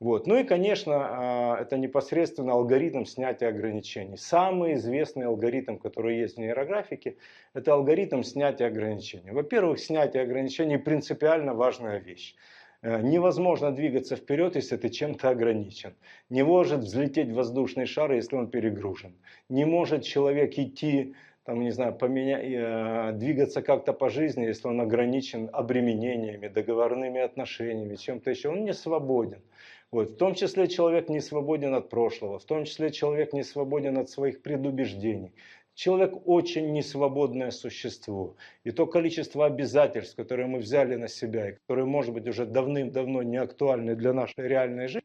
Вот. 0.00 0.26
Ну 0.26 0.38
и, 0.38 0.44
конечно, 0.44 0.94
а, 0.94 1.58
это 1.60 1.76
непосредственно 1.76 2.52
алгоритм 2.52 3.04
снятия 3.04 3.48
ограничений. 3.48 4.16
Самый 4.16 4.74
известный 4.74 5.26
алгоритм, 5.26 5.76
который 5.76 6.18
есть 6.18 6.36
в 6.36 6.40
нейрографике, 6.40 7.16
это 7.52 7.74
алгоритм 7.74 8.22
снятия 8.22 8.68
ограничений. 8.68 9.30
Во-первых, 9.30 9.78
снятие 9.78 10.22
ограничений 10.22 10.78
принципиально 10.78 11.52
важная 11.52 11.98
вещь. 11.98 12.34
Э, 12.82 13.02
невозможно 13.02 13.72
двигаться 13.72 14.16
вперед, 14.16 14.56
если 14.56 14.78
ты 14.78 14.88
чем-то 14.88 15.28
ограничен. 15.28 15.94
Не 16.30 16.44
может 16.44 16.80
взлететь 16.80 17.30
воздушный 17.30 17.84
шар, 17.84 18.10
если 18.12 18.36
он 18.36 18.48
перегружен. 18.48 19.14
Не 19.50 19.66
может 19.66 20.02
человек 20.02 20.58
идти 20.58 21.14
там, 21.50 21.62
не 21.62 21.72
знаю, 21.72 21.92
поменять, 21.92 22.44
э, 22.44 23.10
двигаться 23.18 23.60
как-то 23.60 23.92
по 23.92 24.08
жизни, 24.08 24.44
если 24.44 24.68
он 24.68 24.80
ограничен 24.80 25.50
обременениями, 25.52 26.46
договорными 26.46 27.20
отношениями, 27.20 27.96
чем-то 27.96 28.30
еще, 28.30 28.50
он 28.50 28.64
не 28.64 28.72
свободен. 28.72 29.42
Вот. 29.90 30.10
В 30.10 30.16
том 30.16 30.34
числе 30.36 30.68
человек 30.68 31.08
не 31.08 31.20
свободен 31.20 31.74
от 31.74 31.88
прошлого, 31.88 32.38
в 32.38 32.44
том 32.44 32.66
числе 32.66 32.92
человек 32.92 33.32
не 33.32 33.42
свободен 33.42 33.98
от 33.98 34.08
своих 34.08 34.42
предубеждений. 34.42 35.32
Человек 35.74 36.12
очень 36.24 36.72
несвободное 36.72 37.50
существо. 37.50 38.36
И 38.62 38.70
то 38.70 38.86
количество 38.86 39.46
обязательств, 39.46 40.14
которые 40.14 40.46
мы 40.46 40.60
взяли 40.60 40.94
на 40.94 41.08
себя, 41.08 41.48
и 41.48 41.52
которые, 41.54 41.84
может 41.84 42.14
быть, 42.14 42.28
уже 42.28 42.46
давным-давно 42.46 43.24
не 43.24 43.38
актуальны 43.38 43.96
для 43.96 44.12
нашей 44.12 44.46
реальной 44.46 44.86
жизни, 44.86 45.02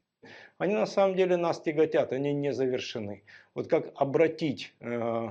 они 0.59 0.75
на 0.75 0.85
самом 0.85 1.15
деле 1.15 1.37
нас 1.37 1.59
тяготят, 1.59 2.13
они 2.13 2.33
не 2.33 2.53
завершены. 2.53 3.23
Вот 3.55 3.67
как 3.67 3.91
обратить 3.95 4.75
э, 4.79 5.29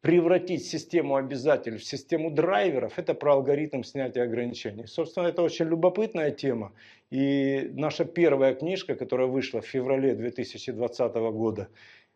превратить 0.00 0.64
систему 0.64 1.16
обязательств 1.16 1.86
в 1.86 1.90
систему 1.90 2.30
драйверов, 2.30 2.98
это 2.98 3.14
про 3.14 3.34
алгоритм 3.34 3.82
снятия 3.82 4.24
ограничений. 4.24 4.86
Собственно, 4.86 5.26
это 5.26 5.42
очень 5.42 5.66
любопытная 5.66 6.30
тема. 6.30 6.72
И 7.10 7.70
наша 7.74 8.04
первая 8.04 8.54
книжка, 8.54 8.94
которая 8.94 9.26
вышла 9.26 9.60
в 9.60 9.66
феврале 9.66 10.14
2020 10.14 11.14
года, 11.14 11.68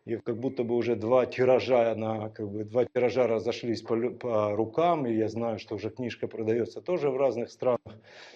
и 0.09 0.17
как 0.17 0.37
будто 0.39 0.63
бы 0.63 0.75
уже 0.75 0.95
два 0.95 1.25
тиража, 1.25 1.93
на, 1.95 2.29
как 2.29 2.49
бы, 2.49 2.63
два 2.63 2.85
тиража 2.85 3.27
разошлись 3.27 3.81
по, 3.81 3.95
по 4.09 4.55
рукам, 4.55 5.05
и 5.05 5.13
я 5.13 5.29
знаю, 5.29 5.59
что 5.59 5.75
уже 5.75 5.89
книжка 5.91 6.27
продается 6.27 6.81
тоже 6.81 7.09
в 7.09 7.17
разных 7.17 7.51
странах. 7.51 7.79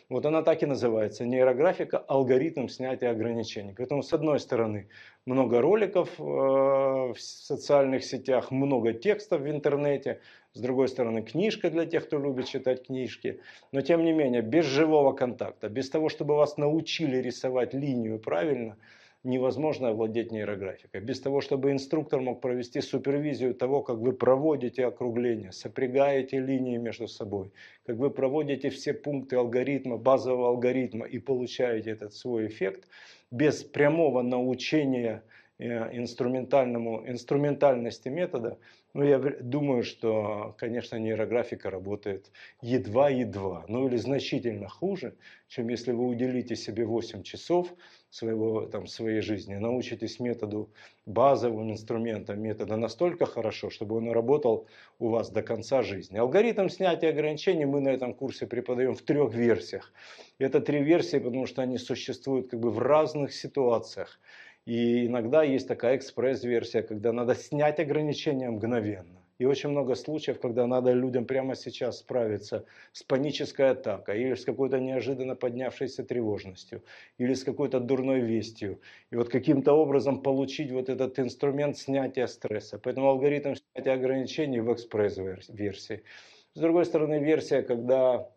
Вот 0.10 0.26
она 0.26 0.44
так 0.44 0.62
и 0.62 0.68
называется 0.68 1.26
«Нейрографика. 1.26 1.98
Алгоритм 1.98 2.68
снятия 2.68 3.10
ограничений». 3.10 3.74
Поэтому, 3.76 4.04
с 4.04 4.14
одной 4.14 4.40
стороны, 4.40 4.88
много 5.26 5.62
роликов 5.62 6.10
э, 6.20 6.24
в 6.24 7.16
социальных 7.18 8.04
сетях, 8.04 8.52
много 8.52 8.94
текстов 8.94 9.42
в 9.42 9.50
интернете, 9.50 10.20
с 10.54 10.60
другой 10.60 10.88
стороны, 10.88 11.24
книжка 11.24 11.72
для 11.72 11.86
тех, 11.88 12.06
кто 12.06 12.20
любит 12.20 12.46
читать 12.46 12.86
книжки. 12.86 13.40
Но, 13.72 13.82
тем 13.82 14.04
не 14.04 14.14
менее, 14.14 14.44
без 14.44 14.66
живого 14.66 15.14
контакта, 15.14 15.70
без 15.70 15.90
того, 15.90 16.10
чтобы 16.10 16.36
вас 16.36 16.58
научили 16.58 17.18
рисовать 17.18 17.74
линию 17.74 18.20
правильно– 18.20 18.78
невозможно 19.24 19.90
овладеть 19.90 20.32
нейрографикой. 20.32 21.02
Без 21.02 21.20
того, 21.22 21.42
чтобы 21.42 21.72
инструктор 21.72 22.20
мог 22.20 22.42
провести 22.42 22.82
супервизию 22.82 23.56
того, 23.56 23.82
как 23.82 23.98
вы 23.98 24.12
проводите 24.12 24.86
округление, 24.86 25.52
сопрягаете 25.52 26.40
линии 26.40 26.78
между 26.78 27.08
собой, 27.08 27.52
как 27.86 27.98
вы 27.98 28.10
проводите 28.10 28.70
все 28.70 28.94
пункты 28.94 29.38
алгоритма, 29.38 29.98
базового 29.98 30.50
алгоритма 30.50 31.06
и 31.06 31.20
получаете 31.20 31.92
этот 31.92 32.14
свой 32.14 32.48
эффект, 32.48 32.88
без 33.32 33.64
прямого 33.64 34.22
научения 34.22 35.24
э, 35.58 35.98
инструментальному, 35.98 37.04
инструментальности 37.08 38.10
метода, 38.10 38.58
ну, 38.94 39.04
я 39.04 39.18
думаю, 39.18 39.84
что, 39.84 40.56
конечно, 40.60 40.98
нейрографика 40.98 41.72
работает 41.72 42.30
едва-едва, 42.62 43.66
ну 43.68 43.88
или 43.88 43.98
значительно 43.98 44.68
хуже, 44.68 45.16
чем 45.48 45.70
если 45.70 45.94
вы 45.94 46.08
уделите 46.08 46.56
себе 46.56 46.86
8 46.86 47.24
часов 47.24 47.74
своего, 48.14 48.68
там, 48.68 48.86
своей 48.86 49.22
жизни, 49.22 49.56
научитесь 49.56 50.20
методу, 50.20 50.70
базовым 51.08 51.72
инструментам 51.72 52.40
метода 52.40 52.78
настолько 52.78 53.26
хорошо, 53.26 53.72
чтобы 53.72 53.98
он 53.98 54.12
работал 54.12 54.68
у 55.00 55.10
вас 55.10 55.32
до 55.32 55.42
конца 55.42 55.82
жизни. 55.82 56.20
Алгоритм 56.20 56.70
снятия 56.70 57.10
ограничений 57.10 57.66
мы 57.66 57.82
на 57.82 57.90
этом 57.90 58.14
курсе 58.14 58.46
преподаем 58.46 58.94
в 58.94 59.02
трех 59.02 59.34
версиях. 59.34 59.92
Это 60.38 60.62
три 60.62 60.84
версии, 60.84 61.18
потому 61.18 61.48
что 61.48 61.64
они 61.64 61.80
существуют 61.80 62.52
как 62.52 62.60
бы 62.60 62.70
в 62.70 62.78
разных 62.78 63.34
ситуациях. 63.34 64.20
И 64.66 65.08
иногда 65.08 65.42
есть 65.42 65.68
такая 65.68 65.98
экспресс-версия, 65.98 66.84
когда 66.84 67.14
надо 67.14 67.34
снять 67.34 67.80
ограничения 67.80 68.52
мгновенно. 68.52 69.23
И 69.40 69.46
очень 69.46 69.70
много 69.70 69.96
случаев, 69.96 70.40
когда 70.40 70.68
надо 70.68 70.92
людям 70.94 71.26
прямо 71.26 71.56
сейчас 71.56 72.00
справиться 72.00 72.66
с 72.92 73.04
панической 73.04 73.72
атакой, 73.72 74.22
или 74.22 74.36
с 74.36 74.46
какой-то 74.46 74.80
неожиданно 74.80 75.36
поднявшейся 75.36 76.04
тревожностью, 76.04 76.84
или 77.18 77.34
с 77.34 77.44
какой-то 77.44 77.80
дурной 77.80 78.22
вестью. 78.22 78.82
И 79.12 79.16
вот 79.16 79.30
каким-то 79.30 79.74
образом 79.74 80.22
получить 80.22 80.72
вот 80.72 80.90
этот 80.90 81.20
инструмент 81.20 81.78
снятия 81.78 82.28
стресса. 82.28 82.80
Поэтому 82.80 83.08
алгоритм 83.10 83.56
снятия 83.56 83.94
ограничений 83.94 84.60
в 84.62 84.72
экспресс-версии. 84.74 86.04
С 86.54 86.60
другой 86.60 86.86
стороны, 86.86 87.20
версия, 87.24 87.64
когда, 87.64 88.30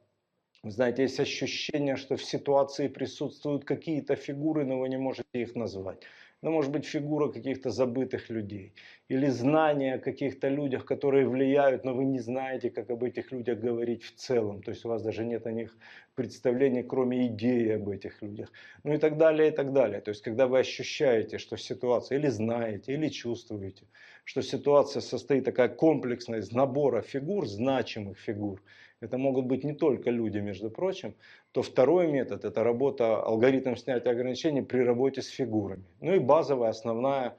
знаете, 0.65 1.03
есть 1.03 1.21
ощущение, 1.21 1.97
что 1.97 2.17
в 2.17 2.25
ситуации 2.25 2.88
присутствуют 2.88 3.65
какие-то 3.65 4.17
фигуры, 4.17 4.65
но 4.67 4.79
вы 4.81 4.88
не 4.88 4.99
можете 4.99 5.26
их 5.35 5.55
назвать. 5.57 6.03
Это 6.43 6.50
может 6.50 6.71
быть 6.71 6.85
фигура 6.85 7.33
каких-то 7.33 7.71
забытых 7.71 8.28
людей. 8.31 8.75
Или 9.09 9.26
знание 9.28 9.95
о 9.95 9.99
каких-то 9.99 10.49
людях, 10.49 10.85
которые 10.85 11.26
влияют, 11.26 11.85
но 11.85 11.95
вы 11.95 12.05
не 12.05 12.21
знаете, 12.21 12.71
как 12.71 12.90
об 12.90 13.02
этих 13.05 13.33
людях 13.33 13.59
говорить 13.59 14.02
в 14.05 14.14
целом. 14.14 14.62
То 14.62 14.71
есть 14.71 14.85
у 14.85 14.88
вас 14.88 15.02
даже 15.02 15.25
нет 15.25 15.47
о 15.47 15.52
них 15.52 15.76
представления, 16.14 16.85
кроме 16.85 17.26
идеи 17.28 17.71
об 17.71 17.88
этих 17.88 18.21
людях. 18.23 18.52
Ну 18.85 18.93
и 18.93 18.99
так 18.99 19.16
далее, 19.16 19.49
и 19.49 19.50
так 19.50 19.73
далее. 19.73 20.00
То 20.00 20.11
есть 20.11 20.23
когда 20.23 20.47
вы 20.47 20.59
ощущаете, 20.59 21.38
что 21.38 21.57
ситуация, 21.57 22.19
или 22.19 22.28
знаете, 22.28 22.93
или 22.93 23.09
чувствуете, 23.09 23.87
что 24.25 24.43
ситуация 24.43 25.00
состоит 25.00 25.45
такая 25.45 25.69
комплексная 25.69 26.40
из 26.40 26.52
набора 26.52 27.00
фигур, 27.00 27.47
значимых 27.47 28.19
фигур, 28.19 28.62
это 29.00 29.19
могут 29.19 29.47
быть 29.47 29.65
не 29.65 29.75
только 29.75 30.11
люди, 30.11 30.38
между 30.38 30.71
прочим, 30.71 31.15
то 31.53 31.62
второй 31.62 32.07
метод– 32.07 32.45
это 32.45 32.65
работа, 32.65 33.23
алгоритм 33.23 33.76
снятия 33.76 34.12
ограничений 34.12 34.62
при 34.62 34.81
работе 34.81 35.23
с 35.23 35.29
фигурами. 35.29 35.85
Ну 36.00 36.15
и 36.15 36.19
базовая, 36.19 36.71
основная, 36.71 37.37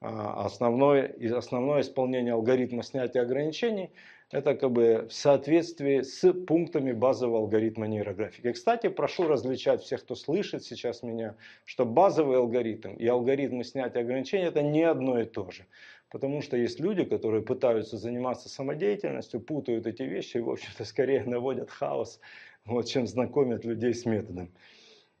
а, 0.00 0.44
основное, 0.44 1.14
основное 1.36 1.82
исполнение 1.82 2.32
алгоритма 2.34 2.82
снятия 2.82 3.22
ограничений– 3.22 3.90
это 4.32 4.56
как 4.56 4.72
бы 4.72 5.06
в 5.08 5.12
соответствии 5.12 6.00
с 6.00 6.32
пунктами 6.32 6.90
базового 6.90 7.38
алгоритма 7.38 7.86
нейрографики. 7.86 8.48
И, 8.48 8.52
кстати, 8.52 8.88
прошу 8.88 9.28
различать 9.28 9.82
всех, 9.82 10.02
кто 10.02 10.16
слышит 10.16 10.64
сейчас 10.64 11.04
меня, 11.04 11.36
что 11.64 11.84
базовый 11.84 12.38
алгоритм 12.38 12.94
и 12.94 13.06
алгоритмы 13.06 13.62
снятия 13.62 14.00
ограничений– 14.00 14.44
это 14.46 14.62
не 14.62 14.82
одно 14.82 15.20
и 15.20 15.24
то 15.24 15.52
же. 15.52 15.64
Потому 16.16 16.40
что 16.40 16.56
есть 16.56 16.80
люди, 16.80 17.04
которые 17.04 17.42
пытаются 17.42 17.98
заниматься 17.98 18.48
самодеятельностью, 18.48 19.38
путают 19.38 19.86
эти 19.86 20.02
вещи 20.04 20.38
и, 20.38 20.40
в 20.40 20.48
общем-то, 20.48 20.86
скорее 20.86 21.22
наводят 21.24 21.70
хаос, 21.70 22.20
вот, 22.64 22.86
чем 22.86 23.06
знакомят 23.06 23.66
людей 23.66 23.92
с 23.92 24.06
методом. 24.06 24.50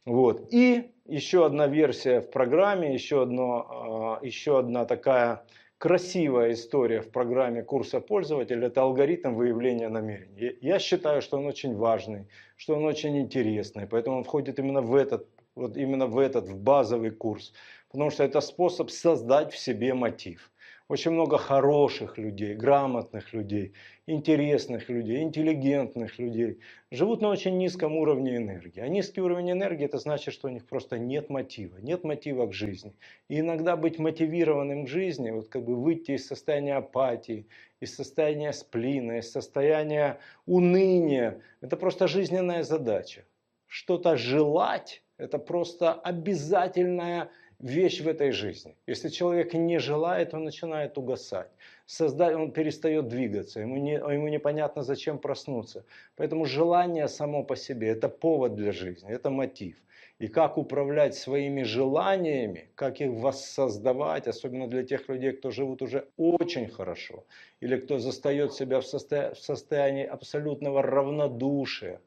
Вот. 0.06 0.48
И 0.50 0.92
еще 1.04 1.44
одна 1.44 1.66
версия 1.66 2.22
в 2.22 2.30
программе, 2.30 2.94
еще, 2.94 3.24
одно, 3.24 4.18
а, 4.22 4.24
еще 4.24 4.58
одна 4.58 4.86
такая 4.86 5.44
красивая 5.76 6.52
история 6.52 7.02
в 7.02 7.10
программе 7.10 7.62
курса 7.62 8.00
пользователя– 8.00 8.66
это 8.68 8.80
алгоритм 8.80 9.34
выявления 9.34 9.90
намерений. 9.90 10.56
Я 10.62 10.78
считаю, 10.78 11.20
что 11.20 11.36
он 11.36 11.44
очень 11.44 11.76
важный, 11.76 12.26
что 12.56 12.74
он 12.74 12.86
очень 12.86 13.18
интересный, 13.18 13.86
поэтому 13.86 14.16
он 14.16 14.24
входит 14.24 14.58
именно 14.58 14.80
в 14.80 14.94
этот, 14.94 15.28
вот 15.54 15.76
именно 15.76 16.06
в 16.06 16.18
этот, 16.18 16.48
в 16.48 16.56
базовый 16.56 17.10
курс, 17.10 17.52
потому 17.90 18.08
что 18.08 18.24
это 18.24 18.40
способ 18.40 18.88
создать 18.88 19.52
в 19.52 19.58
себе 19.58 19.92
мотив– 19.92 20.50
очень 20.88 21.10
много 21.10 21.36
хороших 21.36 22.16
людей, 22.16 22.54
грамотных 22.54 23.32
людей, 23.32 23.72
интересных 24.06 24.88
людей, 24.88 25.22
интеллигентных 25.22 26.18
людей 26.18 26.60
живут 26.92 27.20
на 27.20 27.28
очень 27.28 27.58
низком 27.58 27.96
уровне 27.96 28.36
энергии. 28.36 28.80
А 28.80 28.88
низкий 28.88 29.20
уровень 29.20 29.50
энергии 29.50 29.84
это 29.84 29.98
значит, 29.98 30.32
что 30.32 30.46
у 30.46 30.50
них 30.50 30.64
просто 30.64 30.98
нет 30.98 31.28
мотива, 31.28 31.78
нет 31.78 32.04
мотива 32.04 32.46
к 32.46 32.52
жизни. 32.52 32.94
И 33.28 33.40
иногда 33.40 33.76
быть 33.76 33.98
мотивированным 33.98 34.84
к 34.84 34.88
жизни, 34.88 35.30
вот 35.30 35.48
как 35.48 35.64
бы 35.64 35.74
выйти 35.74 36.12
из 36.12 36.26
состояния 36.26 36.76
апатии, 36.76 37.48
из 37.80 37.94
состояния 37.96 38.52
сплина, 38.52 39.18
из 39.18 39.30
состояния 39.30 40.20
уныния, 40.46 41.40
это 41.60 41.76
просто 41.76 42.06
жизненная 42.06 42.62
задача. 42.62 43.24
Что-то 43.66 44.16
желать, 44.16 45.02
это 45.18 45.38
просто 45.38 45.94
обязательная 45.94 47.30
вещь 47.58 48.00
в 48.00 48.08
этой 48.08 48.32
жизни. 48.32 48.76
Если 48.86 49.08
человек 49.08 49.54
не 49.54 49.78
желает, 49.78 50.34
он 50.34 50.44
начинает 50.44 50.98
угасать. 50.98 51.50
Создать, 51.86 52.34
он 52.34 52.50
перестает 52.50 53.08
двигаться, 53.08 53.60
ему, 53.60 53.76
не, 53.76 53.92
ему 53.92 54.28
непонятно, 54.28 54.82
зачем 54.82 55.18
проснуться. 55.18 55.84
Поэтому 56.16 56.44
желание 56.44 57.08
само 57.08 57.44
по 57.44 57.56
себе– 57.56 57.88
это 57.88 58.08
повод 58.08 58.54
для 58.54 58.72
жизни, 58.72 59.10
это 59.10 59.30
мотив. 59.30 59.76
И 60.18 60.28
как 60.28 60.56
управлять 60.58 61.14
своими 61.14 61.62
желаниями, 61.62 62.70
как 62.74 63.00
их 63.00 63.10
воссоздавать, 63.10 64.26
особенно 64.26 64.66
для 64.66 64.82
тех 64.82 65.08
людей, 65.08 65.32
кто 65.32 65.50
живут 65.50 65.82
уже 65.82 66.08
очень 66.16 66.68
хорошо, 66.68 67.24
или 67.60 67.76
кто 67.76 67.98
застает 67.98 68.54
себя 68.54 68.80
в, 68.80 68.86
состо... 68.86 69.34
в 69.34 69.38
состоянии 69.38 70.04
абсолютного 70.04 70.82
равнодушия. 70.82 72.00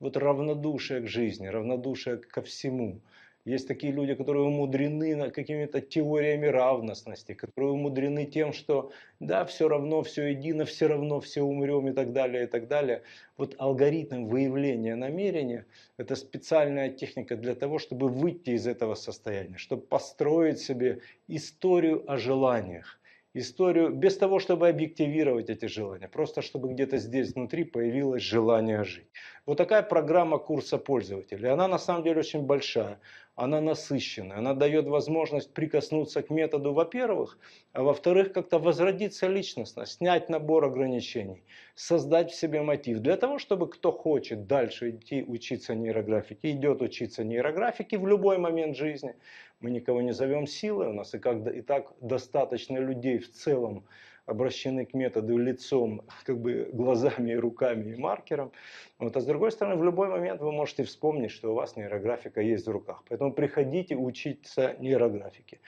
Вот 0.00 0.16
равнодушие 0.16 1.02
к 1.02 1.06
жизни, 1.06 1.46
равнодушие 1.46 2.16
ко 2.16 2.40
всему– 2.42 3.00
есть 3.44 3.68
такие 3.68 3.92
люди, 3.92 4.14
которые 4.14 4.44
умудрены 4.44 5.30
какими-то 5.30 5.80
теориями 5.80 6.46
равностности, 6.46 7.34
которые 7.34 7.72
умудрены 7.72 8.26
тем, 8.26 8.52
что 8.52 8.92
да, 9.18 9.44
все 9.44 9.68
равно, 9.68 10.02
все 10.02 10.26
едино, 10.26 10.64
все 10.64 10.86
равно 10.88 11.20
все 11.20 11.42
умрем 11.42 11.88
и 11.88 11.92
так 11.92 12.12
далее, 12.12 12.44
и 12.44 12.46
так 12.46 12.68
далее. 12.68 13.02
Вот 13.36 13.54
алгоритм 13.58 14.26
выявления 14.26 14.94
намерения– 14.94 15.66
это 15.96 16.16
специальная 16.16 16.90
техника 16.90 17.36
для 17.36 17.54
того, 17.54 17.78
чтобы 17.78 18.08
выйти 18.08 18.50
из 18.50 18.66
этого 18.66 18.94
состояния, 18.94 19.56
чтобы 19.56 19.82
построить 19.82 20.58
себе 20.58 21.00
историю 21.26 22.04
о 22.10 22.18
желаниях 22.18 23.00
историю 23.34 23.90
без 23.90 24.16
того, 24.16 24.40
чтобы 24.40 24.68
объективировать 24.68 25.50
эти 25.50 25.66
желания, 25.66 26.08
просто 26.08 26.42
чтобы 26.42 26.72
где-то 26.72 26.98
здесь 26.98 27.32
внутри 27.34 27.64
появилось 27.64 28.22
желание 28.22 28.82
жить. 28.84 29.08
Вот 29.46 29.58
такая 29.58 29.82
программа 29.82 30.38
курса 30.38 30.78
пользователя. 30.78 31.52
Она 31.52 31.68
на 31.68 31.78
самом 31.78 32.02
деле 32.02 32.20
очень 32.20 32.42
большая 32.42 33.00
она 33.40 33.62
насыщенная, 33.62 34.36
она 34.36 34.52
дает 34.52 34.86
возможность 34.86 35.54
прикоснуться 35.54 36.22
к 36.22 36.28
методу, 36.28 36.74
во-первых, 36.74 37.38
а 37.72 37.82
во-вторых, 37.82 38.34
как-то 38.34 38.58
возродиться 38.58 39.28
личностно, 39.28 39.86
снять 39.86 40.28
набор 40.28 40.66
ограничений, 40.66 41.42
создать 41.74 42.30
в 42.30 42.34
себе 42.34 42.60
мотив. 42.60 42.98
Для 42.98 43.16
того, 43.16 43.38
чтобы 43.38 43.70
кто 43.70 43.92
хочет 43.92 44.46
дальше 44.46 44.90
идти 44.90 45.24
учиться 45.26 45.74
нейрографике, 45.74 46.50
идет 46.50 46.82
учиться 46.82 47.24
нейрографике 47.24 47.96
в 47.96 48.06
любой 48.06 48.36
момент 48.36 48.76
жизни. 48.76 49.14
Мы 49.60 49.70
никого 49.70 50.02
не 50.02 50.12
зовем 50.12 50.46
силой, 50.46 50.88
у 50.88 50.92
нас 50.92 51.14
и, 51.14 51.18
как, 51.18 51.46
и 51.46 51.62
так 51.62 51.94
достаточно 52.02 52.76
людей 52.76 53.18
в 53.18 53.32
целом, 53.32 53.86
обращены 54.30 54.86
к 54.86 54.94
методу 54.94 55.36
лицом, 55.36 56.02
как 56.24 56.38
бы 56.38 56.70
глазами 56.72 57.32
руками 57.32 57.92
и 57.92 57.96
маркером. 57.96 58.52
Вот, 58.98 59.16
а 59.16 59.20
с 59.20 59.24
другой 59.24 59.50
стороны, 59.50 59.76
в 59.76 59.84
любой 59.84 60.08
момент 60.08 60.40
вы 60.40 60.52
можете 60.52 60.84
вспомнить, 60.84 61.30
что 61.30 61.50
у 61.50 61.54
вас 61.54 61.76
нейрографика 61.76 62.40
есть 62.40 62.66
в 62.66 62.70
руках. 62.70 63.02
Поэтому 63.08 63.32
приходите 63.32 63.96
учиться 63.96 64.76
нейрографике. 64.78 65.60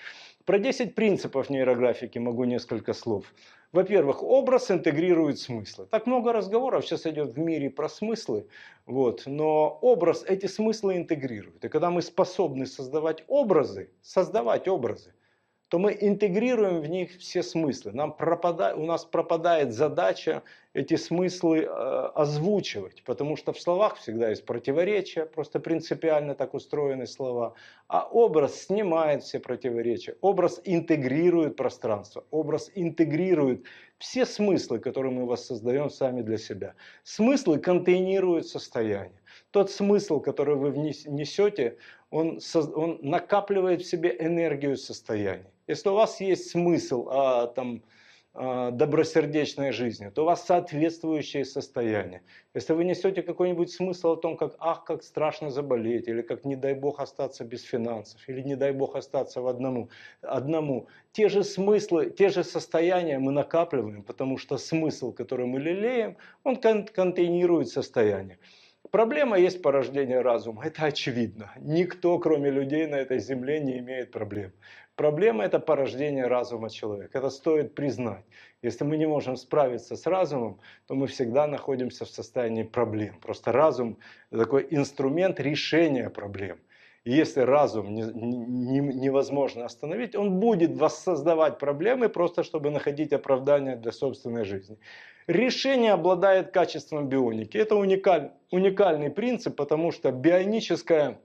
Про 0.44 0.58
10 0.58 0.94
принципов 0.94 1.50
нейрографики 1.50 2.18
могу 2.18 2.44
несколько 2.44 2.92
слов. 2.94 3.24
Во-первых, 3.72 4.22
образ 4.22 4.70
интегрирует 4.70 5.38
смыслы. 5.38 5.86
Так 5.86 6.06
много 6.06 6.32
разговоров 6.32 6.84
сейчас 6.84 7.06
идет 7.06 7.34
в 7.34 7.38
мире 7.38 7.70
про 7.70 7.88
смыслы, 7.88 8.46
вот, 8.86 9.22
но 9.26 9.78
образ 9.80 10.24
эти 10.28 10.46
смыслы 10.46 10.96
интегрирует. 10.96 11.64
И 11.64 11.68
когда 11.68 11.90
мы 11.90 12.02
способны 12.02 12.66
создавать 12.66 13.24
образы, 13.28 13.90
создавать 14.02 14.68
образы, 14.68 15.14
то 15.72 15.78
мы 15.78 15.96
интегрируем 15.98 16.82
в 16.82 16.86
них 16.86 17.12
все 17.12 17.42
смыслы. 17.42 17.92
Нам 17.92 18.12
пропадает, 18.12 18.76
у 18.76 18.84
нас 18.84 19.06
пропадает 19.06 19.72
задача 19.72 20.42
эти 20.74 20.96
смыслы 20.96 21.60
э, 21.60 21.66
озвучивать, 22.14 23.02
потому 23.04 23.36
что 23.36 23.54
в 23.54 23.58
словах 23.58 23.96
всегда 23.96 24.28
есть 24.28 24.44
противоречия, 24.44 25.24
просто 25.24 25.60
принципиально 25.60 26.34
так 26.34 26.52
устроены 26.52 27.06
слова. 27.06 27.54
А 27.88 28.06
образ 28.06 28.64
снимает 28.66 29.22
все 29.22 29.40
противоречия, 29.40 30.14
образ 30.20 30.60
интегрирует 30.64 31.56
пространство, 31.56 32.26
образ 32.30 32.70
интегрирует 32.74 33.64
все 33.96 34.26
смыслы, 34.26 34.78
которые 34.78 35.12
мы 35.12 35.24
воссоздаем 35.24 35.88
сами 35.88 36.20
для 36.20 36.36
себя. 36.36 36.74
Смыслы 37.02 37.58
контейнируют 37.58 38.46
состояние. 38.46 39.22
Тот 39.52 39.70
смысл, 39.70 40.20
который 40.20 40.56
вы 40.56 40.70
несете, 40.70 41.78
он, 42.10 42.40
он 42.74 42.98
накапливает 43.00 43.80
в 43.80 43.86
себе 43.86 44.14
энергию 44.20 44.76
состояния. 44.76 45.50
Если 45.66 45.88
у 45.88 45.94
вас 45.94 46.20
есть 46.20 46.50
смысл 46.50 47.08
а, 47.10 47.46
там, 47.46 47.82
а, 48.34 48.70
добросердечной 48.70 49.72
жизни, 49.72 50.08
то 50.08 50.22
у 50.22 50.24
вас 50.24 50.46
соответствующее 50.46 51.44
состояние. 51.44 52.22
Если 52.54 52.72
вы 52.72 52.84
несете 52.84 53.22
какой-нибудь 53.22 53.70
смысл 53.70 54.12
о 54.12 54.16
том, 54.16 54.38
как 54.38 54.56
ах, 54.58 54.84
как 54.84 55.02
страшно 55.02 55.50
заболеть, 55.50 56.08
или 56.08 56.22
как 56.22 56.46
не 56.46 56.56
дай 56.56 56.74
бог 56.74 57.00
остаться 57.00 57.44
без 57.44 57.62
финансов, 57.62 58.26
или 58.28 58.40
не 58.40 58.56
дай 58.56 58.72
бог 58.72 58.96
остаться 58.96 59.42
в 59.42 59.46
одному, 59.46 59.90
одному, 60.22 60.88
те 61.12 61.28
же 61.28 61.44
смыслы, 61.44 62.08
те 62.08 62.30
же 62.30 62.42
состояния 62.42 63.18
мы 63.18 63.32
накапливаем, 63.32 64.02
потому 64.02 64.38
что 64.38 64.56
смысл, 64.56 65.12
который 65.12 65.44
мы 65.44 65.60
лелеем, 65.60 66.16
он 66.42 66.56
кон 66.56 66.86
контейнирует 66.86 67.68
состояние. 67.68 68.38
Проблема 68.90 69.38
есть 69.38 69.62
порождение 69.62 70.22
разума, 70.22 70.64
это 70.64 70.84
очевидно. 70.84 71.52
Никто, 71.60 72.18
кроме 72.18 72.50
людей 72.50 72.86
на 72.86 72.96
этой 72.96 73.20
земле, 73.20 73.60
не 73.60 73.78
имеет 73.78 74.10
проблем. 74.10 74.52
Проблема– 74.96 75.44
это 75.46 75.58
порождение 75.58 76.26
разума 76.26 76.68
человека. 76.68 77.18
Это 77.18 77.30
стоит 77.30 77.74
признать. 77.74 78.24
Если 78.62 78.84
мы 78.84 78.98
не 78.98 79.06
можем 79.06 79.36
справиться 79.36 79.96
с 79.96 80.06
разумом, 80.06 80.60
то 80.86 80.94
мы 80.94 81.06
всегда 81.06 81.46
находимся 81.46 82.04
в 82.04 82.10
состоянии 82.10 82.62
проблем. 82.62 83.18
Просто 83.20 83.52
разум– 83.52 83.98
такой 84.30 84.66
инструмент 84.70 85.40
решения 85.40 86.10
проблем. 86.10 86.58
И 87.04 87.10
если 87.10 87.40
разум 87.40 87.94
не, 87.94 88.02
не, 88.02 88.78
невозможно 88.78 89.64
остановить, 89.64 90.14
он 90.14 90.38
будет 90.38 90.76
воссоздавать 90.76 91.58
проблемы 91.58 92.08
просто, 92.08 92.44
чтобы 92.44 92.70
находить 92.70 93.12
оправдание 93.12 93.76
для 93.76 93.92
собственной 93.92 94.44
жизни. 94.44 94.78
Решение 95.26 95.92
обладает 95.92 96.52
качеством 96.52 97.08
бионики. 97.08 97.56
Это 97.56 97.76
уникаль, 97.76 98.30
уникальный 98.50 99.10
принцип, 99.10 99.56
потому 99.56 99.90
что 99.90 100.12
бионическая 100.12 101.18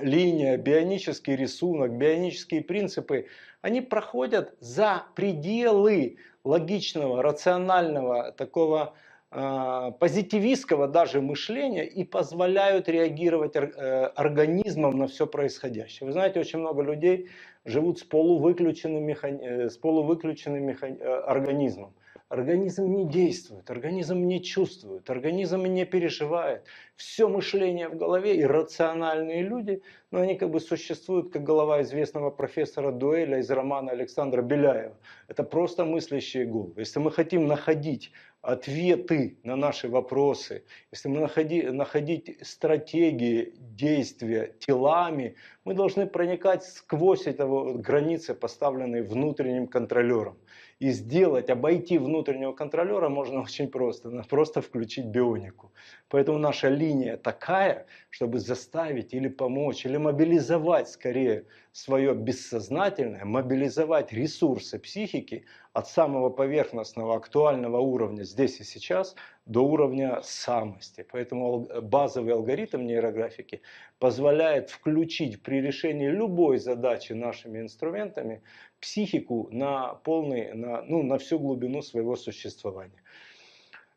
линия, 0.00 0.56
бионический 0.56 1.36
рисунок, 1.36 1.92
бионические 1.92 2.62
принципы, 2.62 3.26
они 3.60 3.80
проходят 3.80 4.54
за 4.60 5.04
пределы 5.14 6.16
логичного, 6.44 7.22
рационального, 7.22 8.32
такого 8.32 8.94
э, 9.30 9.92
позитивистского 9.98 10.88
даже 10.88 11.20
мышления 11.20 11.84
и 11.84 12.04
позволяют 12.04 12.88
реагировать 12.88 13.56
э, 13.56 14.10
организмом 14.14 14.98
на 14.98 15.08
все 15.08 15.26
происходящее. 15.26 16.06
Вы 16.06 16.12
знаете, 16.12 16.40
очень 16.40 16.60
много 16.60 16.82
людей 16.82 17.28
живут 17.64 17.98
с 17.98 18.04
полувыключенным, 18.04 19.04
механи... 19.04 19.40
Э, 19.42 19.68
с 19.68 19.76
полувыключенным 19.76 20.64
механи... 20.64 20.98
Э, 21.00 21.20
организмом. 21.26 21.92
Организм 22.28 22.92
не 22.92 23.06
действует, 23.06 23.70
организм 23.70 24.26
не 24.26 24.42
чувствует, 24.42 25.08
организм 25.08 25.64
не 25.64 25.86
переживает. 25.86 26.62
Все 26.94 27.26
мышление 27.26 27.88
в 27.88 27.96
голове, 27.96 28.38
иррациональные 28.42 29.40
люди, 29.40 29.82
но 30.10 30.20
они 30.20 30.34
как 30.34 30.50
бы 30.50 30.60
существуют, 30.60 31.32
как 31.32 31.42
голова 31.42 31.80
известного 31.80 32.30
профессора 32.30 32.92
Дуэля 32.92 33.38
из 33.38 33.50
романа 33.50 33.92
Александра 33.92 34.42
Беляева. 34.42 34.98
Это 35.28 35.42
просто 35.42 35.86
мыслящие 35.86 36.44
головы. 36.44 36.74
Если 36.76 36.98
мы 36.98 37.10
хотим 37.10 37.46
находить 37.46 38.12
ответы 38.42 39.38
на 39.42 39.56
наши 39.56 39.88
вопросы, 39.88 40.64
если 40.92 41.08
мы 41.08 41.20
находи, 41.20 41.62
находить 41.62 42.38
стратегии 42.46 43.54
действия 43.58 44.54
телами, 44.58 45.34
мы 45.64 45.72
должны 45.72 46.06
проникать 46.06 46.64
сквозь 46.64 47.26
этого 47.26 47.78
границы, 47.78 48.34
поставленные 48.34 49.02
внутренним 49.02 49.66
контролером. 49.66 50.36
И 50.78 50.90
сделать, 50.90 51.50
обойти 51.50 51.98
внутреннего 51.98 52.52
контролера 52.52 53.08
можно 53.08 53.40
очень 53.42 53.68
просто. 53.68 54.10
Надо 54.10 54.28
просто 54.28 54.62
включить 54.62 55.06
бионику. 55.06 55.72
Поэтому 56.08 56.38
наша 56.38 56.68
линия 56.68 57.16
такая, 57.16 57.86
чтобы 58.10 58.38
заставить 58.38 59.12
или 59.12 59.28
помочь, 59.28 59.84
или 59.84 59.96
мобилизовать 59.96 60.88
скорее 60.88 61.46
свое 61.72 62.14
бессознательное, 62.14 63.24
мобилизовать 63.24 64.12
ресурсы 64.12 64.78
психики 64.78 65.44
от 65.72 65.88
самого 65.88 66.30
поверхностного 66.30 67.16
актуального 67.16 67.78
уровня 67.78 68.22
здесь 68.22 68.60
и 68.60 68.64
сейчас 68.64 69.16
до 69.46 69.64
уровня 69.64 70.20
самости. 70.22 71.06
Поэтому 71.10 71.68
базовый 71.82 72.34
алгоритм 72.34 72.86
нейрографики 72.86 73.62
позволяет 73.98 74.70
включить 74.70 75.42
при 75.42 75.60
решении 75.60 76.08
любой 76.08 76.58
задачи 76.58 77.12
нашими 77.12 77.60
инструментами 77.60 78.42
психику 78.80 79.48
на 79.50 79.94
полный, 79.94 80.54
на, 80.54 80.82
ну, 80.82 81.02
на 81.02 81.18
всю 81.18 81.38
глубину 81.38 81.82
своего 81.82 82.16
существования. 82.16 83.02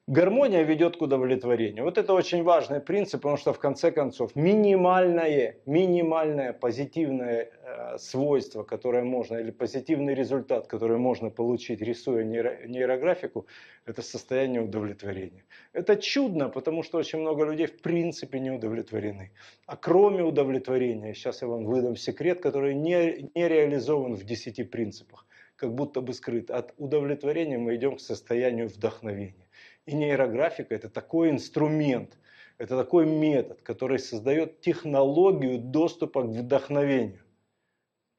Гармония 0.08 0.64
ведет 0.64 0.98
к 0.98 1.02
удовлетворению. 1.04 1.84
Вот 1.84 2.00
это 2.00 2.14
очень 2.14 2.42
важный 2.42 2.80
принцип, 2.80 3.22
потому 3.22 3.38
что 3.38 3.54
в 3.54 3.60
конце 3.60 3.92
концов 3.92 4.36
минимальное, 4.36 5.58
минимальное 5.68 6.54
позитивное 6.54 7.52
э, 7.64 7.98
свойство, 8.00 8.64
которое 8.64 9.04
можно, 9.04 9.38
или 9.38 9.52
позитивный 9.52 10.16
результат, 10.16 10.66
который 10.66 10.98
можно 10.98 11.30
получить, 11.30 11.82
рисуя 11.82 12.24
нейро, 12.24 12.66
нейрографику, 12.66 13.46
это 13.86 14.02
состояние 14.02 14.62
удовлетворения. 14.62 15.46
Это 15.72 15.96
чудно, 15.96 16.50
потому 16.50 16.82
что 16.82 16.98
очень 16.98 17.20
много 17.20 17.46
людей 17.46 17.68
в 17.68 17.80
принципе 17.82 18.40
не 18.40 18.50
удовлетворены. 18.50 19.32
А 19.68 19.78
кроме 19.78 20.24
удовлетворения, 20.24 21.14
сейчас 21.14 21.44
я 21.44 21.48
вам 21.48 21.64
выдам 21.66 21.96
секрет, 21.96 22.42
который 22.42 22.74
не, 22.74 23.30
не 23.36 23.48
реализован 23.48 24.16
в 24.16 24.24
10 24.24 24.72
принципах, 24.72 25.28
как 25.56 25.76
будто 25.76 26.02
бы 26.02 26.14
скрыт. 26.14 26.50
От 26.50 26.74
удовлетворения 26.78 27.60
мы 27.60 27.76
идем 27.76 27.98
к 27.98 28.02
состоянию 28.02 28.68
вдохновения. 28.68 29.48
И 29.86 29.96
нейрографика– 29.96 30.76
это 30.76 30.90
такой 30.90 31.30
инструмент, 31.30 32.18
это 32.58 32.78
такой 32.78 33.06
метод, 33.06 33.62
который 33.62 34.00
создает 34.00 34.62
технологию 34.62 35.60
доступа 35.60 36.22
к 36.24 36.28
вдохновению. 36.28 37.24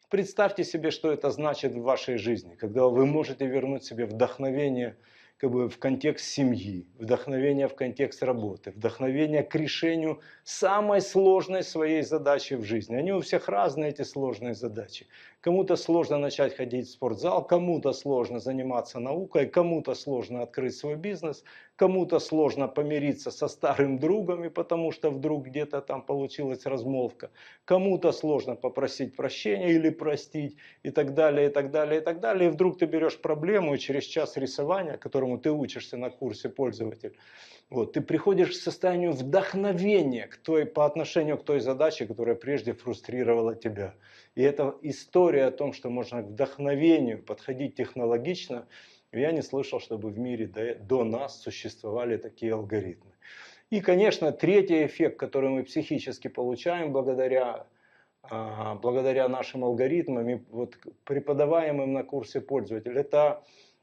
Представьте 0.08 0.64
себе, 0.64 0.90
что 0.90 1.10
это 1.10 1.30
значит 1.30 1.72
в 1.72 1.82
вашей 1.82 2.18
жизни, 2.18 2.56
когда 2.56 2.86
вы 2.86 3.06
можете 3.06 3.46
вернуть 3.46 3.84
себе 3.84 4.06
вдохновение– 4.06 4.96
как 5.42 5.50
бы 5.50 5.68
в 5.68 5.76
контекст 5.78 6.26
семьи, 6.26 6.86
вдохновение 7.00 7.66
в 7.66 7.74
контекст 7.74 8.22
работы, 8.22 8.70
вдохновение 8.70 9.42
к 9.42 9.52
решению 9.56 10.20
самой 10.44 11.00
сложной 11.00 11.64
своей 11.64 12.02
задачи 12.02 12.54
в 12.54 12.62
жизни. 12.62 12.94
Они 12.94 13.12
у 13.12 13.20
всех 13.20 13.48
разные, 13.48 13.90
эти 13.90 14.02
сложные 14.02 14.54
задачи. 14.54 15.08
Кому-то 15.40 15.74
сложно 15.74 16.18
начать 16.18 16.54
ходить 16.54 16.86
в 16.86 16.92
спортзал, 16.92 17.44
кому-то 17.44 17.92
сложно 17.92 18.38
заниматься 18.38 19.00
наукой, 19.00 19.48
кому-то 19.48 19.94
сложно 19.94 20.42
открыть 20.42 20.76
свой 20.76 20.94
бизнес, 20.94 21.42
кому-то 21.74 22.20
сложно 22.20 22.68
помириться 22.68 23.32
со 23.32 23.48
старым 23.48 23.98
другом, 23.98 24.44
и 24.44 24.50
потому 24.50 24.92
что 24.92 25.10
вдруг 25.10 25.46
где-то 25.46 25.80
там 25.80 26.02
получилась 26.02 26.64
размолвка, 26.64 27.32
кому-то 27.64 28.12
сложно 28.12 28.54
попросить 28.54 29.16
прощения 29.16 29.72
или 29.72 29.90
простить, 29.90 30.56
и 30.84 30.90
так 30.90 31.14
далее, 31.14 31.48
и 31.48 31.52
так 31.52 31.72
далее, 31.72 32.00
и 32.00 32.04
так 32.04 32.20
далее. 32.20 32.48
И 32.48 32.52
вдруг 32.52 32.78
ты 32.78 32.86
берешь 32.86 33.20
проблему, 33.20 33.74
и 33.74 33.78
через 33.78 34.04
час 34.04 34.36
рисования, 34.36 34.96
которому 34.96 35.31
ты 35.38 35.50
учишься 35.50 35.96
на 35.96 36.10
курсе 36.10 36.48
пользователь, 36.48 37.16
вот, 37.72 37.94
ты 37.94 38.02
приходишь 38.02 38.50
к 38.50 38.62
состоянию 38.62 39.12
вдохновения 39.12 40.26
к 40.26 40.36
той, 40.36 40.66
по 40.66 40.84
отношению 40.84 41.38
к 41.38 41.44
той 41.44 41.60
задаче, 41.60 42.06
которая 42.06 42.34
прежде 42.34 42.74
фрустрировала 42.74 43.54
тебя. 43.54 43.94
И 44.34 44.42
это 44.42 44.76
история 44.82 45.46
о 45.46 45.50
том, 45.50 45.72
что 45.72 45.88
можно 45.88 46.22
к 46.22 46.26
вдохновению 46.26 47.22
подходить 47.22 47.74
технологично. 47.74 48.66
Я 49.10 49.32
не 49.32 49.40
слышал, 49.40 49.80
чтобы 49.80 50.10
в 50.10 50.18
мире 50.18 50.46
до, 50.46 50.74
до 50.74 51.04
нас 51.04 51.40
существовали 51.40 52.18
такие 52.18 52.52
алгоритмы. 52.52 53.12
И, 53.70 53.80
конечно, 53.80 54.32
третий 54.32 54.84
эффект, 54.84 55.18
который 55.18 55.48
мы 55.48 55.62
психически 55.62 56.28
получаем 56.28 56.92
благодаря, 56.92 57.66
а, 58.22 58.74
благодаря 58.74 59.28
нашим 59.28 59.64
алгоритмам, 59.64 60.44
вот, 60.50 60.76
преподаваемым 61.04 61.94
на 61.94 62.04
курсе 62.04 62.42
пользователя, 62.42 63.00
это 63.00 63.42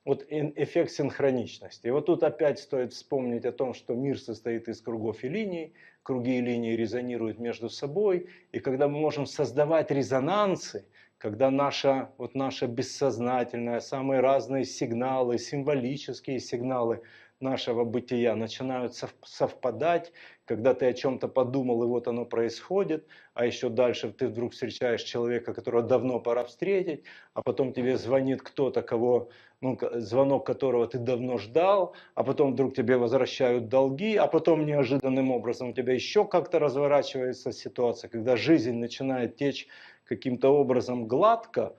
вот 0.09 0.25
эффект 0.27 0.89
синхроничности. 0.89 1.85
И 1.85 1.91
вот 1.91 2.07
тут 2.07 2.23
опять 2.23 2.57
стоит 2.57 2.93
вспомнить 2.93 3.45
о 3.45 3.51
том, 3.51 3.75
что 3.75 3.93
мир 3.93 4.17
состоит 4.19 4.67
из 4.67 4.81
кругов 4.81 5.23
и 5.23 5.29
линий, 5.29 5.73
круги 6.01 6.39
и 6.39 6.41
линии 6.41 6.75
резонируют 6.75 7.37
между 7.37 7.69
собой, 7.69 8.27
и 8.51 8.57
когда 8.57 8.87
мы 8.87 8.99
можем 8.99 9.27
создавать 9.27 9.91
резонансы, 9.91 10.87
когда 11.19 11.51
наша, 11.51 12.09
вот 12.17 12.33
наша 12.33 12.65
бессознательная, 12.65 13.81
самые 13.81 14.21
разные 14.21 14.65
сигналы, 14.65 15.37
символические 15.37 16.39
сигналы 16.39 17.03
нашего 17.41 17.83
бытия 17.83 18.35
начинают 18.35 18.93
совпадать, 19.23 20.11
когда 20.45 20.73
ты 20.73 20.87
о 20.87 20.93
чем-то 20.93 21.27
подумал, 21.27 21.83
и 21.83 21.87
вот 21.87 22.07
оно 22.07 22.25
происходит, 22.25 23.07
а 23.33 23.45
еще 23.45 23.69
дальше 23.69 24.11
ты 24.11 24.27
вдруг 24.27 24.53
встречаешь 24.53 25.03
человека, 25.03 25.53
которого 25.53 25.83
давно 25.83 26.19
пора 26.19 26.43
встретить, 26.43 27.03
а 27.33 27.41
потом 27.41 27.73
тебе 27.73 27.97
звонит 27.97 28.41
кто-то, 28.41 28.81
кого, 28.81 29.29
ну, 29.61 29.77
звонок 29.93 30.45
которого 30.45 30.87
ты 30.87 30.97
давно 30.97 31.37
ждал, 31.37 31.95
а 32.15 32.23
потом 32.23 32.53
вдруг 32.53 32.75
тебе 32.75 32.97
возвращают 32.97 33.69
долги, 33.69 34.15
а 34.15 34.27
потом 34.27 34.65
неожиданным 34.65 35.31
образом 35.31 35.69
у 35.69 35.73
тебя 35.73 35.93
еще 35.93 36.25
как-то 36.25 36.59
разворачивается 36.59 37.51
ситуация, 37.51 38.09
когда 38.09 38.35
жизнь 38.35 38.73
начинает 38.73 39.35
течь 39.37 39.67
каким-то 40.05 40.49
образом 40.49 41.07
гладко, 41.07 41.75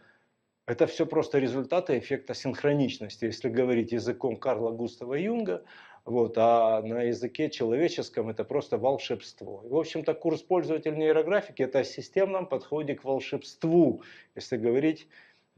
это 0.70 0.86
все 0.86 1.04
просто 1.04 1.40
результаты 1.40 1.98
эффекта 1.98 2.32
синхроничности, 2.32 3.24
если 3.24 3.48
говорить 3.48 3.90
языком 3.90 4.36
Карла 4.36 4.70
Густава 4.70 5.14
Юнга, 5.14 5.64
вот, 6.04 6.34
а 6.38 6.80
на 6.82 7.02
языке 7.02 7.50
человеческом 7.50 8.28
это 8.28 8.44
просто 8.44 8.78
волшебство. 8.78 9.62
И, 9.64 9.68
в 9.68 9.76
общем-то, 9.76 10.14
курс 10.14 10.42
пользователя 10.42 10.94
нейрографики– 10.94 11.62
это 11.64 11.80
о 11.80 11.84
системном 11.84 12.46
подходе 12.46 12.94
к 12.94 13.02
волшебству, 13.02 14.02
если 14.36 14.58
говорить 14.58 15.08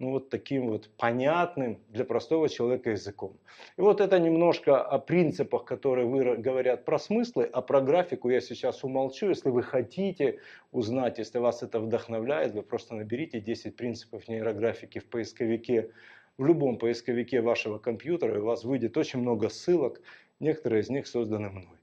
ну, 0.03 0.11
вот 0.11 0.31
таким 0.31 0.69
вот 0.69 0.91
понятным 0.97 1.79
для 1.88 2.05
простого 2.05 2.49
человека 2.49 2.91
языком. 2.91 3.38
И 3.77 3.81
вот 3.81 4.01
это 4.01 4.19
немножко 4.19 4.83
о 4.83 4.99
принципах, 4.99 5.65
которые 5.65 6.07
вы 6.07 6.37
говорят 6.37 6.85
про 6.85 6.99
смыслы, 6.99 7.45
а 7.45 7.62
про 7.62 7.81
графику 7.81 8.29
я 8.29 8.41
сейчас 8.41 8.83
умолчу. 8.83 9.29
Если 9.29 9.49
вы 9.49 9.62
хотите 9.62 10.41
узнать, 10.73 11.19
если 11.19 11.38
вас 11.38 11.62
это 11.62 11.79
вдохновляет, 11.79 12.53
вы 12.53 12.62
просто 12.62 12.97
наберите 12.97 13.41
10 13.41 13.77
принципов 13.77 14.27
нейрографики 14.27 14.99
в 14.99 15.07
поисковике, 15.07 15.93
в 16.37 16.45
любом 16.45 16.79
поисковике 16.79 17.41
вашего 17.41 17.79
компьютера, 17.79 18.37
и 18.37 18.41
у 18.41 18.47
вас 18.47 18.65
выйдет 18.65 18.97
очень 18.97 19.21
много 19.21 19.51
ссылок, 19.51 20.01
некоторые 20.41 20.83
из 20.83 20.91
них 20.91 21.07
созданы 21.07 21.49
мной. 21.49 21.82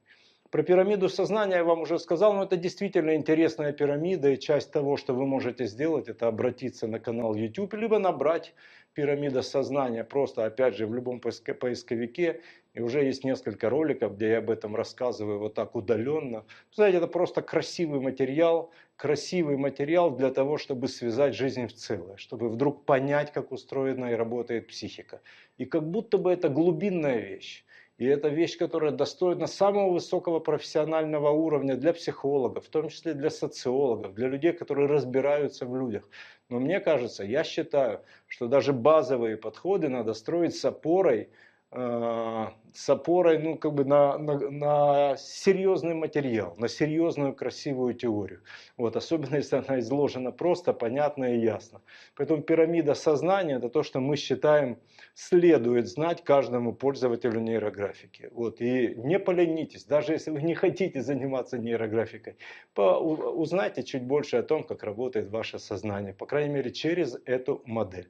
Про 0.52 0.64
пирамиду 0.64 1.10
сознания 1.10 1.58
я 1.58 1.64
вам 1.64 1.82
уже 1.82 2.00
сказал, 2.00 2.34
но 2.34 2.44
это 2.44 2.58
действительно 2.58 3.16
интересная 3.16 3.72
пирамида, 3.72 4.32
и 4.32 4.40
часть 4.40 4.72
того, 4.72 4.98
что 4.98 5.14
вы 5.14 5.28
можете 5.28 5.68
сделать, 5.68 6.08
это 6.10 6.28
обратиться 6.28 6.88
на 6.88 7.00
канал 7.00 7.36
YouTube, 7.36 7.76
либо 7.76 8.00
набрать 8.00 8.56
пирамида 8.94 9.44
сознания, 9.44 10.04
просто, 10.04 10.46
опять 10.46 10.76
же, 10.76 10.88
в 10.88 10.96
любом 10.96 11.20
поисковике, 11.20 12.42
и 12.74 12.82
уже 12.82 13.04
есть 13.04 13.24
несколько 13.24 13.70
роликов, 13.70 14.16
где 14.16 14.30
я 14.30 14.38
об 14.40 14.50
этом 14.50 14.76
рассказываю 14.76 15.38
вот 15.38 15.54
так 15.54 15.76
удаленно. 15.76 16.46
Знаете, 16.72 16.98
это 16.98 17.08
просто 17.08 17.44
красивый 17.44 18.00
материал, 18.00 18.72
красивый 18.96 19.56
материал 19.58 20.10
для 20.16 20.32
того, 20.32 20.58
чтобы 20.58 20.88
связать 20.88 21.36
жизнь 21.36 21.68
в 21.68 21.74
целое, 21.74 22.18
чтобы 22.18 22.50
вдруг 22.50 22.86
понять, 22.86 23.32
как 23.32 23.52
устроена 23.52 24.08
и 24.14 24.16
работает 24.16 24.68
психика. 24.68 25.22
И 25.58 25.66
как 25.66 25.88
будто 25.88 26.18
бы 26.18 26.32
это 26.32 26.50
глубинная 26.50 27.20
вещь. 27.20 27.66
И 28.00 28.06
это 28.06 28.30
вещь, 28.30 28.58
которая 28.58 28.92
достойна 28.92 29.46
самого 29.46 29.92
высокого 29.92 30.40
профессионального 30.40 31.30
уровня 31.30 31.76
для 31.76 31.94
психологов, 31.94 32.66
в 32.66 32.70
том 32.70 32.90
числе 32.90 33.14
для 33.14 33.30
социологов, 33.30 34.16
для 34.16 34.30
людей, 34.30 34.54
которые 34.54 34.88
разбираются 34.88 35.68
в 35.68 35.76
людях. 35.76 36.10
Но 36.50 36.60
мне 36.60 36.80
кажется, 36.80 37.24
я 37.24 37.44
считаю, 37.44 38.02
что 38.26 38.48
даже 38.48 38.74
базовые 38.74 39.38
подходы 39.38 39.90
надо 39.90 40.14
строить 40.14 40.56
с 40.56 40.66
опорой 40.66 41.30
Э, 41.72 42.48
с 42.74 42.90
опорой 42.90 43.40
ну, 43.40 43.58
как 43.58 43.74
бы 43.74 43.86
на, 43.86 44.18
на, 44.18 44.50
на 44.50 45.18
серьезный 45.18 45.94
материал, 45.94 46.56
на 46.58 46.68
серьезную 46.68 47.34
красивую 47.34 47.94
теорию. 47.94 48.42
Вот, 48.78 48.96
особенно 48.96 49.36
если 49.36 49.58
она 49.58 49.80
изложена 49.80 50.32
просто, 50.32 50.74
понятно 50.74 51.36
и 51.36 51.40
ясно. 51.40 51.82
Поэтому 52.16 52.42
пирамида 52.42 52.94
сознания– 52.94 53.56
это 53.58 53.70
то, 53.70 53.84
что 53.84 54.00
мы 54.00 54.18
считаем 54.18 54.78
следует 55.14 55.88
знать 55.88 56.24
каждому 56.24 56.74
пользователю 56.74 57.40
нейрографики. 57.40 58.30
Вот, 58.32 58.62
и 58.62 58.96
не 58.96 59.20
поленитесь, 59.20 59.86
даже 59.86 60.14
если 60.14 60.32
вы 60.32 60.42
не 60.42 60.56
хотите 60.56 61.02
заниматься 61.02 61.58
нейрографикой, 61.58 62.38
по, 62.74 63.00
узнайте 63.00 63.84
чуть 63.84 64.04
больше 64.04 64.38
о 64.38 64.44
том, 64.44 64.64
как 64.64 64.84
работает 64.84 65.30
ваше 65.30 65.60
сознание, 65.60 66.14
по 66.14 66.26
крайней 66.26 66.54
мере 66.54 66.72
через 66.72 67.18
эту 67.26 67.62
модель. 67.66 68.10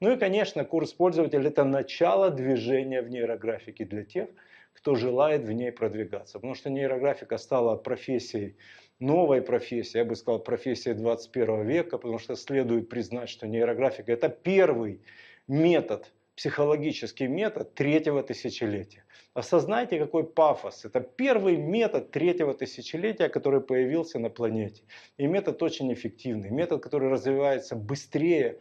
Ну 0.00 0.12
и, 0.12 0.16
конечно, 0.16 0.64
курс 0.64 0.94
пользователя– 0.94 1.48
это 1.50 1.64
начало 1.64 2.30
движения 2.30 3.02
в 3.02 3.10
нейрографике 3.10 3.84
для 3.84 3.99
тех, 4.04 4.28
кто 4.72 4.94
желает 4.94 5.42
в 5.42 5.52
ней 5.52 5.72
продвигаться. 5.72 6.38
Потому 6.38 6.54
что 6.54 6.70
нейрографика 6.70 7.38
стала 7.38 7.76
профессией, 7.76 8.56
новой 8.98 9.42
профессией, 9.42 10.02
я 10.02 10.04
бы 10.04 10.16
сказал, 10.16 10.40
профессией 10.40 10.94
21 10.94 11.66
века, 11.66 11.98
потому 11.98 12.18
что 12.18 12.36
следует 12.36 12.88
признать, 12.88 13.28
что 13.28 13.46
нейрографика– 13.46 14.12
это 14.14 14.28
первый 14.28 15.00
метод, 15.48 16.12
психологический 16.36 17.26
метод 17.26 17.74
третьего 17.74 18.22
тысячелетия. 18.22 19.04
Осознайте, 19.34 19.98
какой 19.98 20.24
пафос. 20.24 20.84
Это 20.84 21.00
первый 21.00 21.56
метод 21.56 22.10
третьего 22.10 22.54
тысячелетия, 22.54 23.28
который 23.28 23.60
появился 23.60 24.18
на 24.18 24.30
планете. 24.30 24.82
И 25.18 25.26
метод 25.26 25.62
очень 25.62 25.92
эффективный. 25.92 26.50
Метод, 26.50 26.82
который 26.82 27.10
развивается 27.10 27.76
быстрее, 27.76 28.58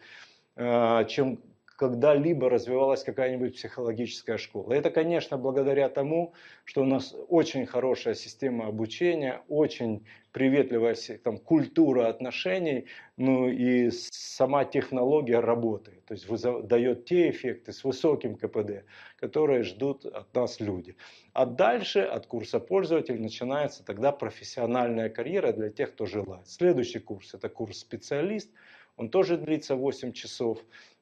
Э, 0.61 1.05
чем 1.07 1.39
когда-либо 1.79 2.49
развивалась 2.49 3.05
какая-нибудь 3.05 3.55
психологическая 3.55 4.37
школа. 4.37 4.73
Это, 4.73 4.89
конечно, 4.89 5.37
благодаря 5.37 5.87
тому, 5.87 6.33
что 6.65 6.81
у 6.81 6.85
нас 6.85 7.15
очень 7.29 7.65
хорошая 7.65 8.15
система 8.15 8.67
обучения, 8.67 9.41
очень 9.47 10.05
приветливая 10.33 10.97
там, 11.23 11.37
культура 11.37 12.09
отношений, 12.09 12.87
ну 13.15 13.47
и 13.47 13.91
сама 13.91 14.65
технология 14.65 15.39
работы, 15.39 16.01
то 16.05 16.15
есть 16.15 16.27
дает 16.67 17.05
те 17.05 17.29
эффекты 17.29 17.71
с 17.71 17.85
высоким 17.85 18.35
КПД, 18.35 18.83
которые 19.15 19.63
ждут 19.63 20.05
от 20.05 20.35
нас 20.35 20.59
люди. 20.59 20.97
А 21.31 21.45
дальше 21.45 22.01
от 22.01 22.27
курса 22.27 22.59
пользователь 22.59 23.21
начинается 23.21 23.85
тогда 23.85 24.11
профессиональная 24.11 25.07
карьера 25.09 25.53
для 25.53 25.69
тех, 25.69 25.93
кто 25.93 26.05
желает. 26.05 26.49
Следующий 26.49 26.99
курс– 26.99 27.33
это 27.35 27.47
курс 27.47 27.79
специалист– 27.79 28.51
он 28.99 29.09
тоже 29.09 29.37
длится 29.37 29.77
8 29.77 30.11
часов. 30.11 30.59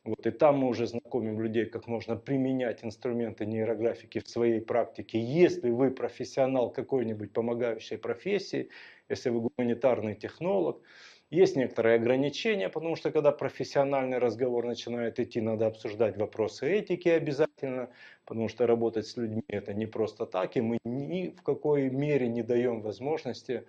Вот, 0.07 0.25
и 0.25 0.31
там 0.31 0.59
мы 0.59 0.69
уже 0.69 0.87
знакомим 0.87 1.41
людей, 1.41 1.65
как 1.65 1.85
можно 1.85 2.15
применять 2.15 2.81
инструменты 2.81 3.45
нейрографики 3.45 4.19
в 4.19 4.29
своей 4.29 4.61
практике. 4.61 5.19
Если 5.19 5.69
вы 5.69 5.91
профессионал 5.91 6.71
какой-нибудь 6.71 7.33
помогающей 7.33 7.97
профессии, 7.97 8.69
если 9.09 9.31
вы 9.31 9.49
гуманитарный 9.49 10.15
технолог, 10.15 10.81
есть 11.29 11.57
некоторые 11.57 11.97
ограничения, 11.97 12.69
потому 12.69 12.95
что 12.95 13.11
когда 13.11 13.33
профессиональный 13.33 14.17
разговор 14.17 14.65
начинает 14.65 15.19
идти, 15.19 15.41
надо 15.41 15.67
обсуждать 15.67 16.15
вопросы 16.15 16.71
этики 16.71 17.09
обязательно, 17.09 17.89
потому 18.23 18.47
что 18.47 18.65
работать 18.65 19.07
с 19.07 19.17
людьми 19.17 19.43
это 19.49 19.73
не 19.73 19.87
просто 19.87 20.25
так, 20.25 20.55
и 20.55 20.61
мы 20.61 20.77
ни 20.85 21.31
в 21.31 21.43
какой 21.43 21.89
мере 21.89 22.29
не 22.29 22.43
даем 22.43 22.79
возможности, 22.79 23.65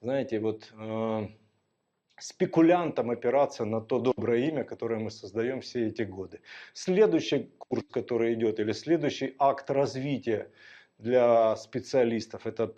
знаете, 0.00 0.38
вот 0.38 0.72
э, 0.78 1.26
спекулянтам 2.18 3.10
опираться 3.10 3.64
на 3.64 3.80
то 3.80 3.98
доброе 3.98 4.48
имя, 4.48 4.64
которое 4.64 5.00
мы 5.00 5.10
создаем 5.10 5.60
все 5.60 5.88
эти 5.88 6.02
годы. 6.02 6.40
Следующий 6.72 7.50
курс, 7.58 7.84
который 7.90 8.34
идет, 8.34 8.60
или 8.60 8.72
следующий 8.72 9.34
акт 9.38 9.70
развития 9.70 10.50
для 10.98 11.56
специалистов, 11.56 12.46
это 12.46 12.68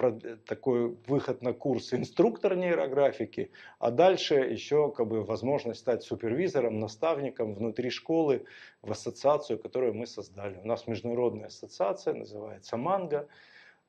такой 0.46 0.96
выход 1.06 1.42
на 1.42 1.52
курс 1.52 1.92
инструктор 1.92 2.56
нейрографики, 2.56 3.50
а 3.78 3.90
дальше 3.90 4.36
еще 4.36 4.90
как 4.90 5.08
бы 5.08 5.22
возможность 5.22 5.80
стать 5.80 6.02
супервизором, 6.02 6.80
наставником 6.80 7.54
внутри 7.54 7.90
школы 7.90 8.46
в 8.80 8.90
ассоциацию, 8.90 9.58
которую 9.58 9.94
мы 9.94 10.06
создали. 10.06 10.56
У 10.56 10.66
нас 10.66 10.86
международная 10.86 11.48
ассоциация, 11.48 12.14
называется 12.14 12.78
«Манго», 12.78 13.28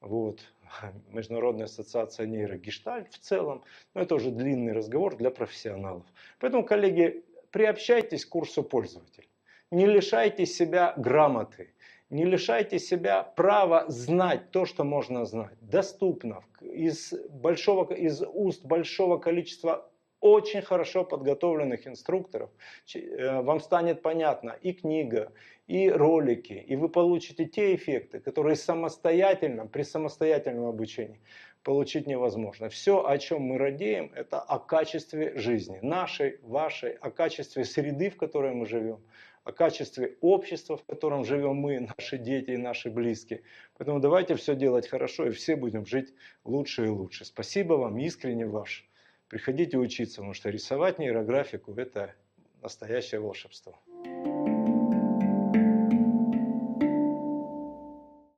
вот, 0.01 0.41
Международная 1.09 1.65
ассоциация 1.65 2.25
нейрогештальт 2.25 3.13
в 3.13 3.19
целом, 3.19 3.63
но 3.93 4.01
это 4.01 4.15
уже 4.15 4.31
длинный 4.31 4.73
разговор 4.73 5.15
для 5.15 5.31
профессионалов. 5.31 6.05
Поэтому, 6.39 6.63
коллеги, 6.63 7.23
приобщайтесь 7.51 8.25
к 8.25 8.29
курсу 8.29 8.63
пользователя. 8.63 9.27
Не 9.71 9.85
лишайте 9.85 10.45
себя 10.45 10.93
грамоты, 10.97 11.73
не 12.09 12.25
лишайте 12.25 12.79
себя 12.79 13.23
права 13.23 13.85
знать 13.87 14.51
то, 14.51 14.65
что 14.65 14.83
можно 14.83 15.25
знать. 15.25 15.57
Доступно 15.61 16.43
из, 16.61 17.13
большого, 17.29 17.91
из 17.93 18.21
уст 18.21 18.63
большого 18.63 19.17
количества 19.17 19.89
очень 20.21 20.61
хорошо 20.61 21.03
подготовленных 21.03 21.87
инструкторов, 21.87 22.49
э, 22.93 23.41
вам 23.41 23.59
станет 23.59 24.01
понятна 24.01 24.55
и 24.61 24.73
книга, 24.73 25.31
и 25.67 25.89
ролики, 25.89 26.53
и 26.53 26.75
вы 26.75 26.89
получите 26.89 27.45
те 27.45 27.75
эффекты, 27.75 28.19
которые 28.19 28.55
самостоятельно, 28.55 29.65
при 29.65 29.83
самостоятельном 29.83 30.65
обучении 30.65 31.19
получить 31.65 32.05
невозможно. 32.05 32.69
Все, 32.69 33.05
о 33.05 33.17
чем 33.17 33.41
мы 33.41 33.57
радеем, 33.57 34.11
это 34.15 34.39
о 34.39 34.59
качестве 34.59 35.35
жизни, 35.37 35.79
нашей, 35.81 36.39
вашей, 36.43 36.91
о 36.91 37.09
качестве 37.09 37.65
среды, 37.65 38.11
в 38.11 38.17
которой 38.17 38.53
мы 38.53 38.67
живем, 38.67 38.99
о 39.43 39.51
качестве 39.51 40.15
общества, 40.21 40.77
в 40.77 40.83
котором 40.83 41.25
живем 41.25 41.55
мы, 41.55 41.79
наши 41.97 42.19
дети 42.19 42.51
и 42.51 42.57
наши 42.57 42.91
близкие. 42.91 43.41
Поэтому 43.77 43.99
давайте 43.99 44.35
все 44.35 44.55
делать 44.55 44.87
хорошо, 44.87 45.25
и 45.25 45.31
все 45.31 45.55
будем 45.55 45.87
жить 45.87 46.13
лучше 46.43 46.85
и 46.85 46.89
лучше. 46.89 47.25
Спасибо 47.25 47.73
вам, 47.73 47.97
искренне 47.97 48.45
ваш. 48.45 48.87
Приходите 49.27 49.77
учиться, 49.77 50.17
потому 50.17 50.33
что 50.33 50.49
рисовать 50.49 50.99
нейрографику– 50.99 51.73
это 51.77 52.13
настоящее 52.61 53.21
волшебство. 53.21 53.79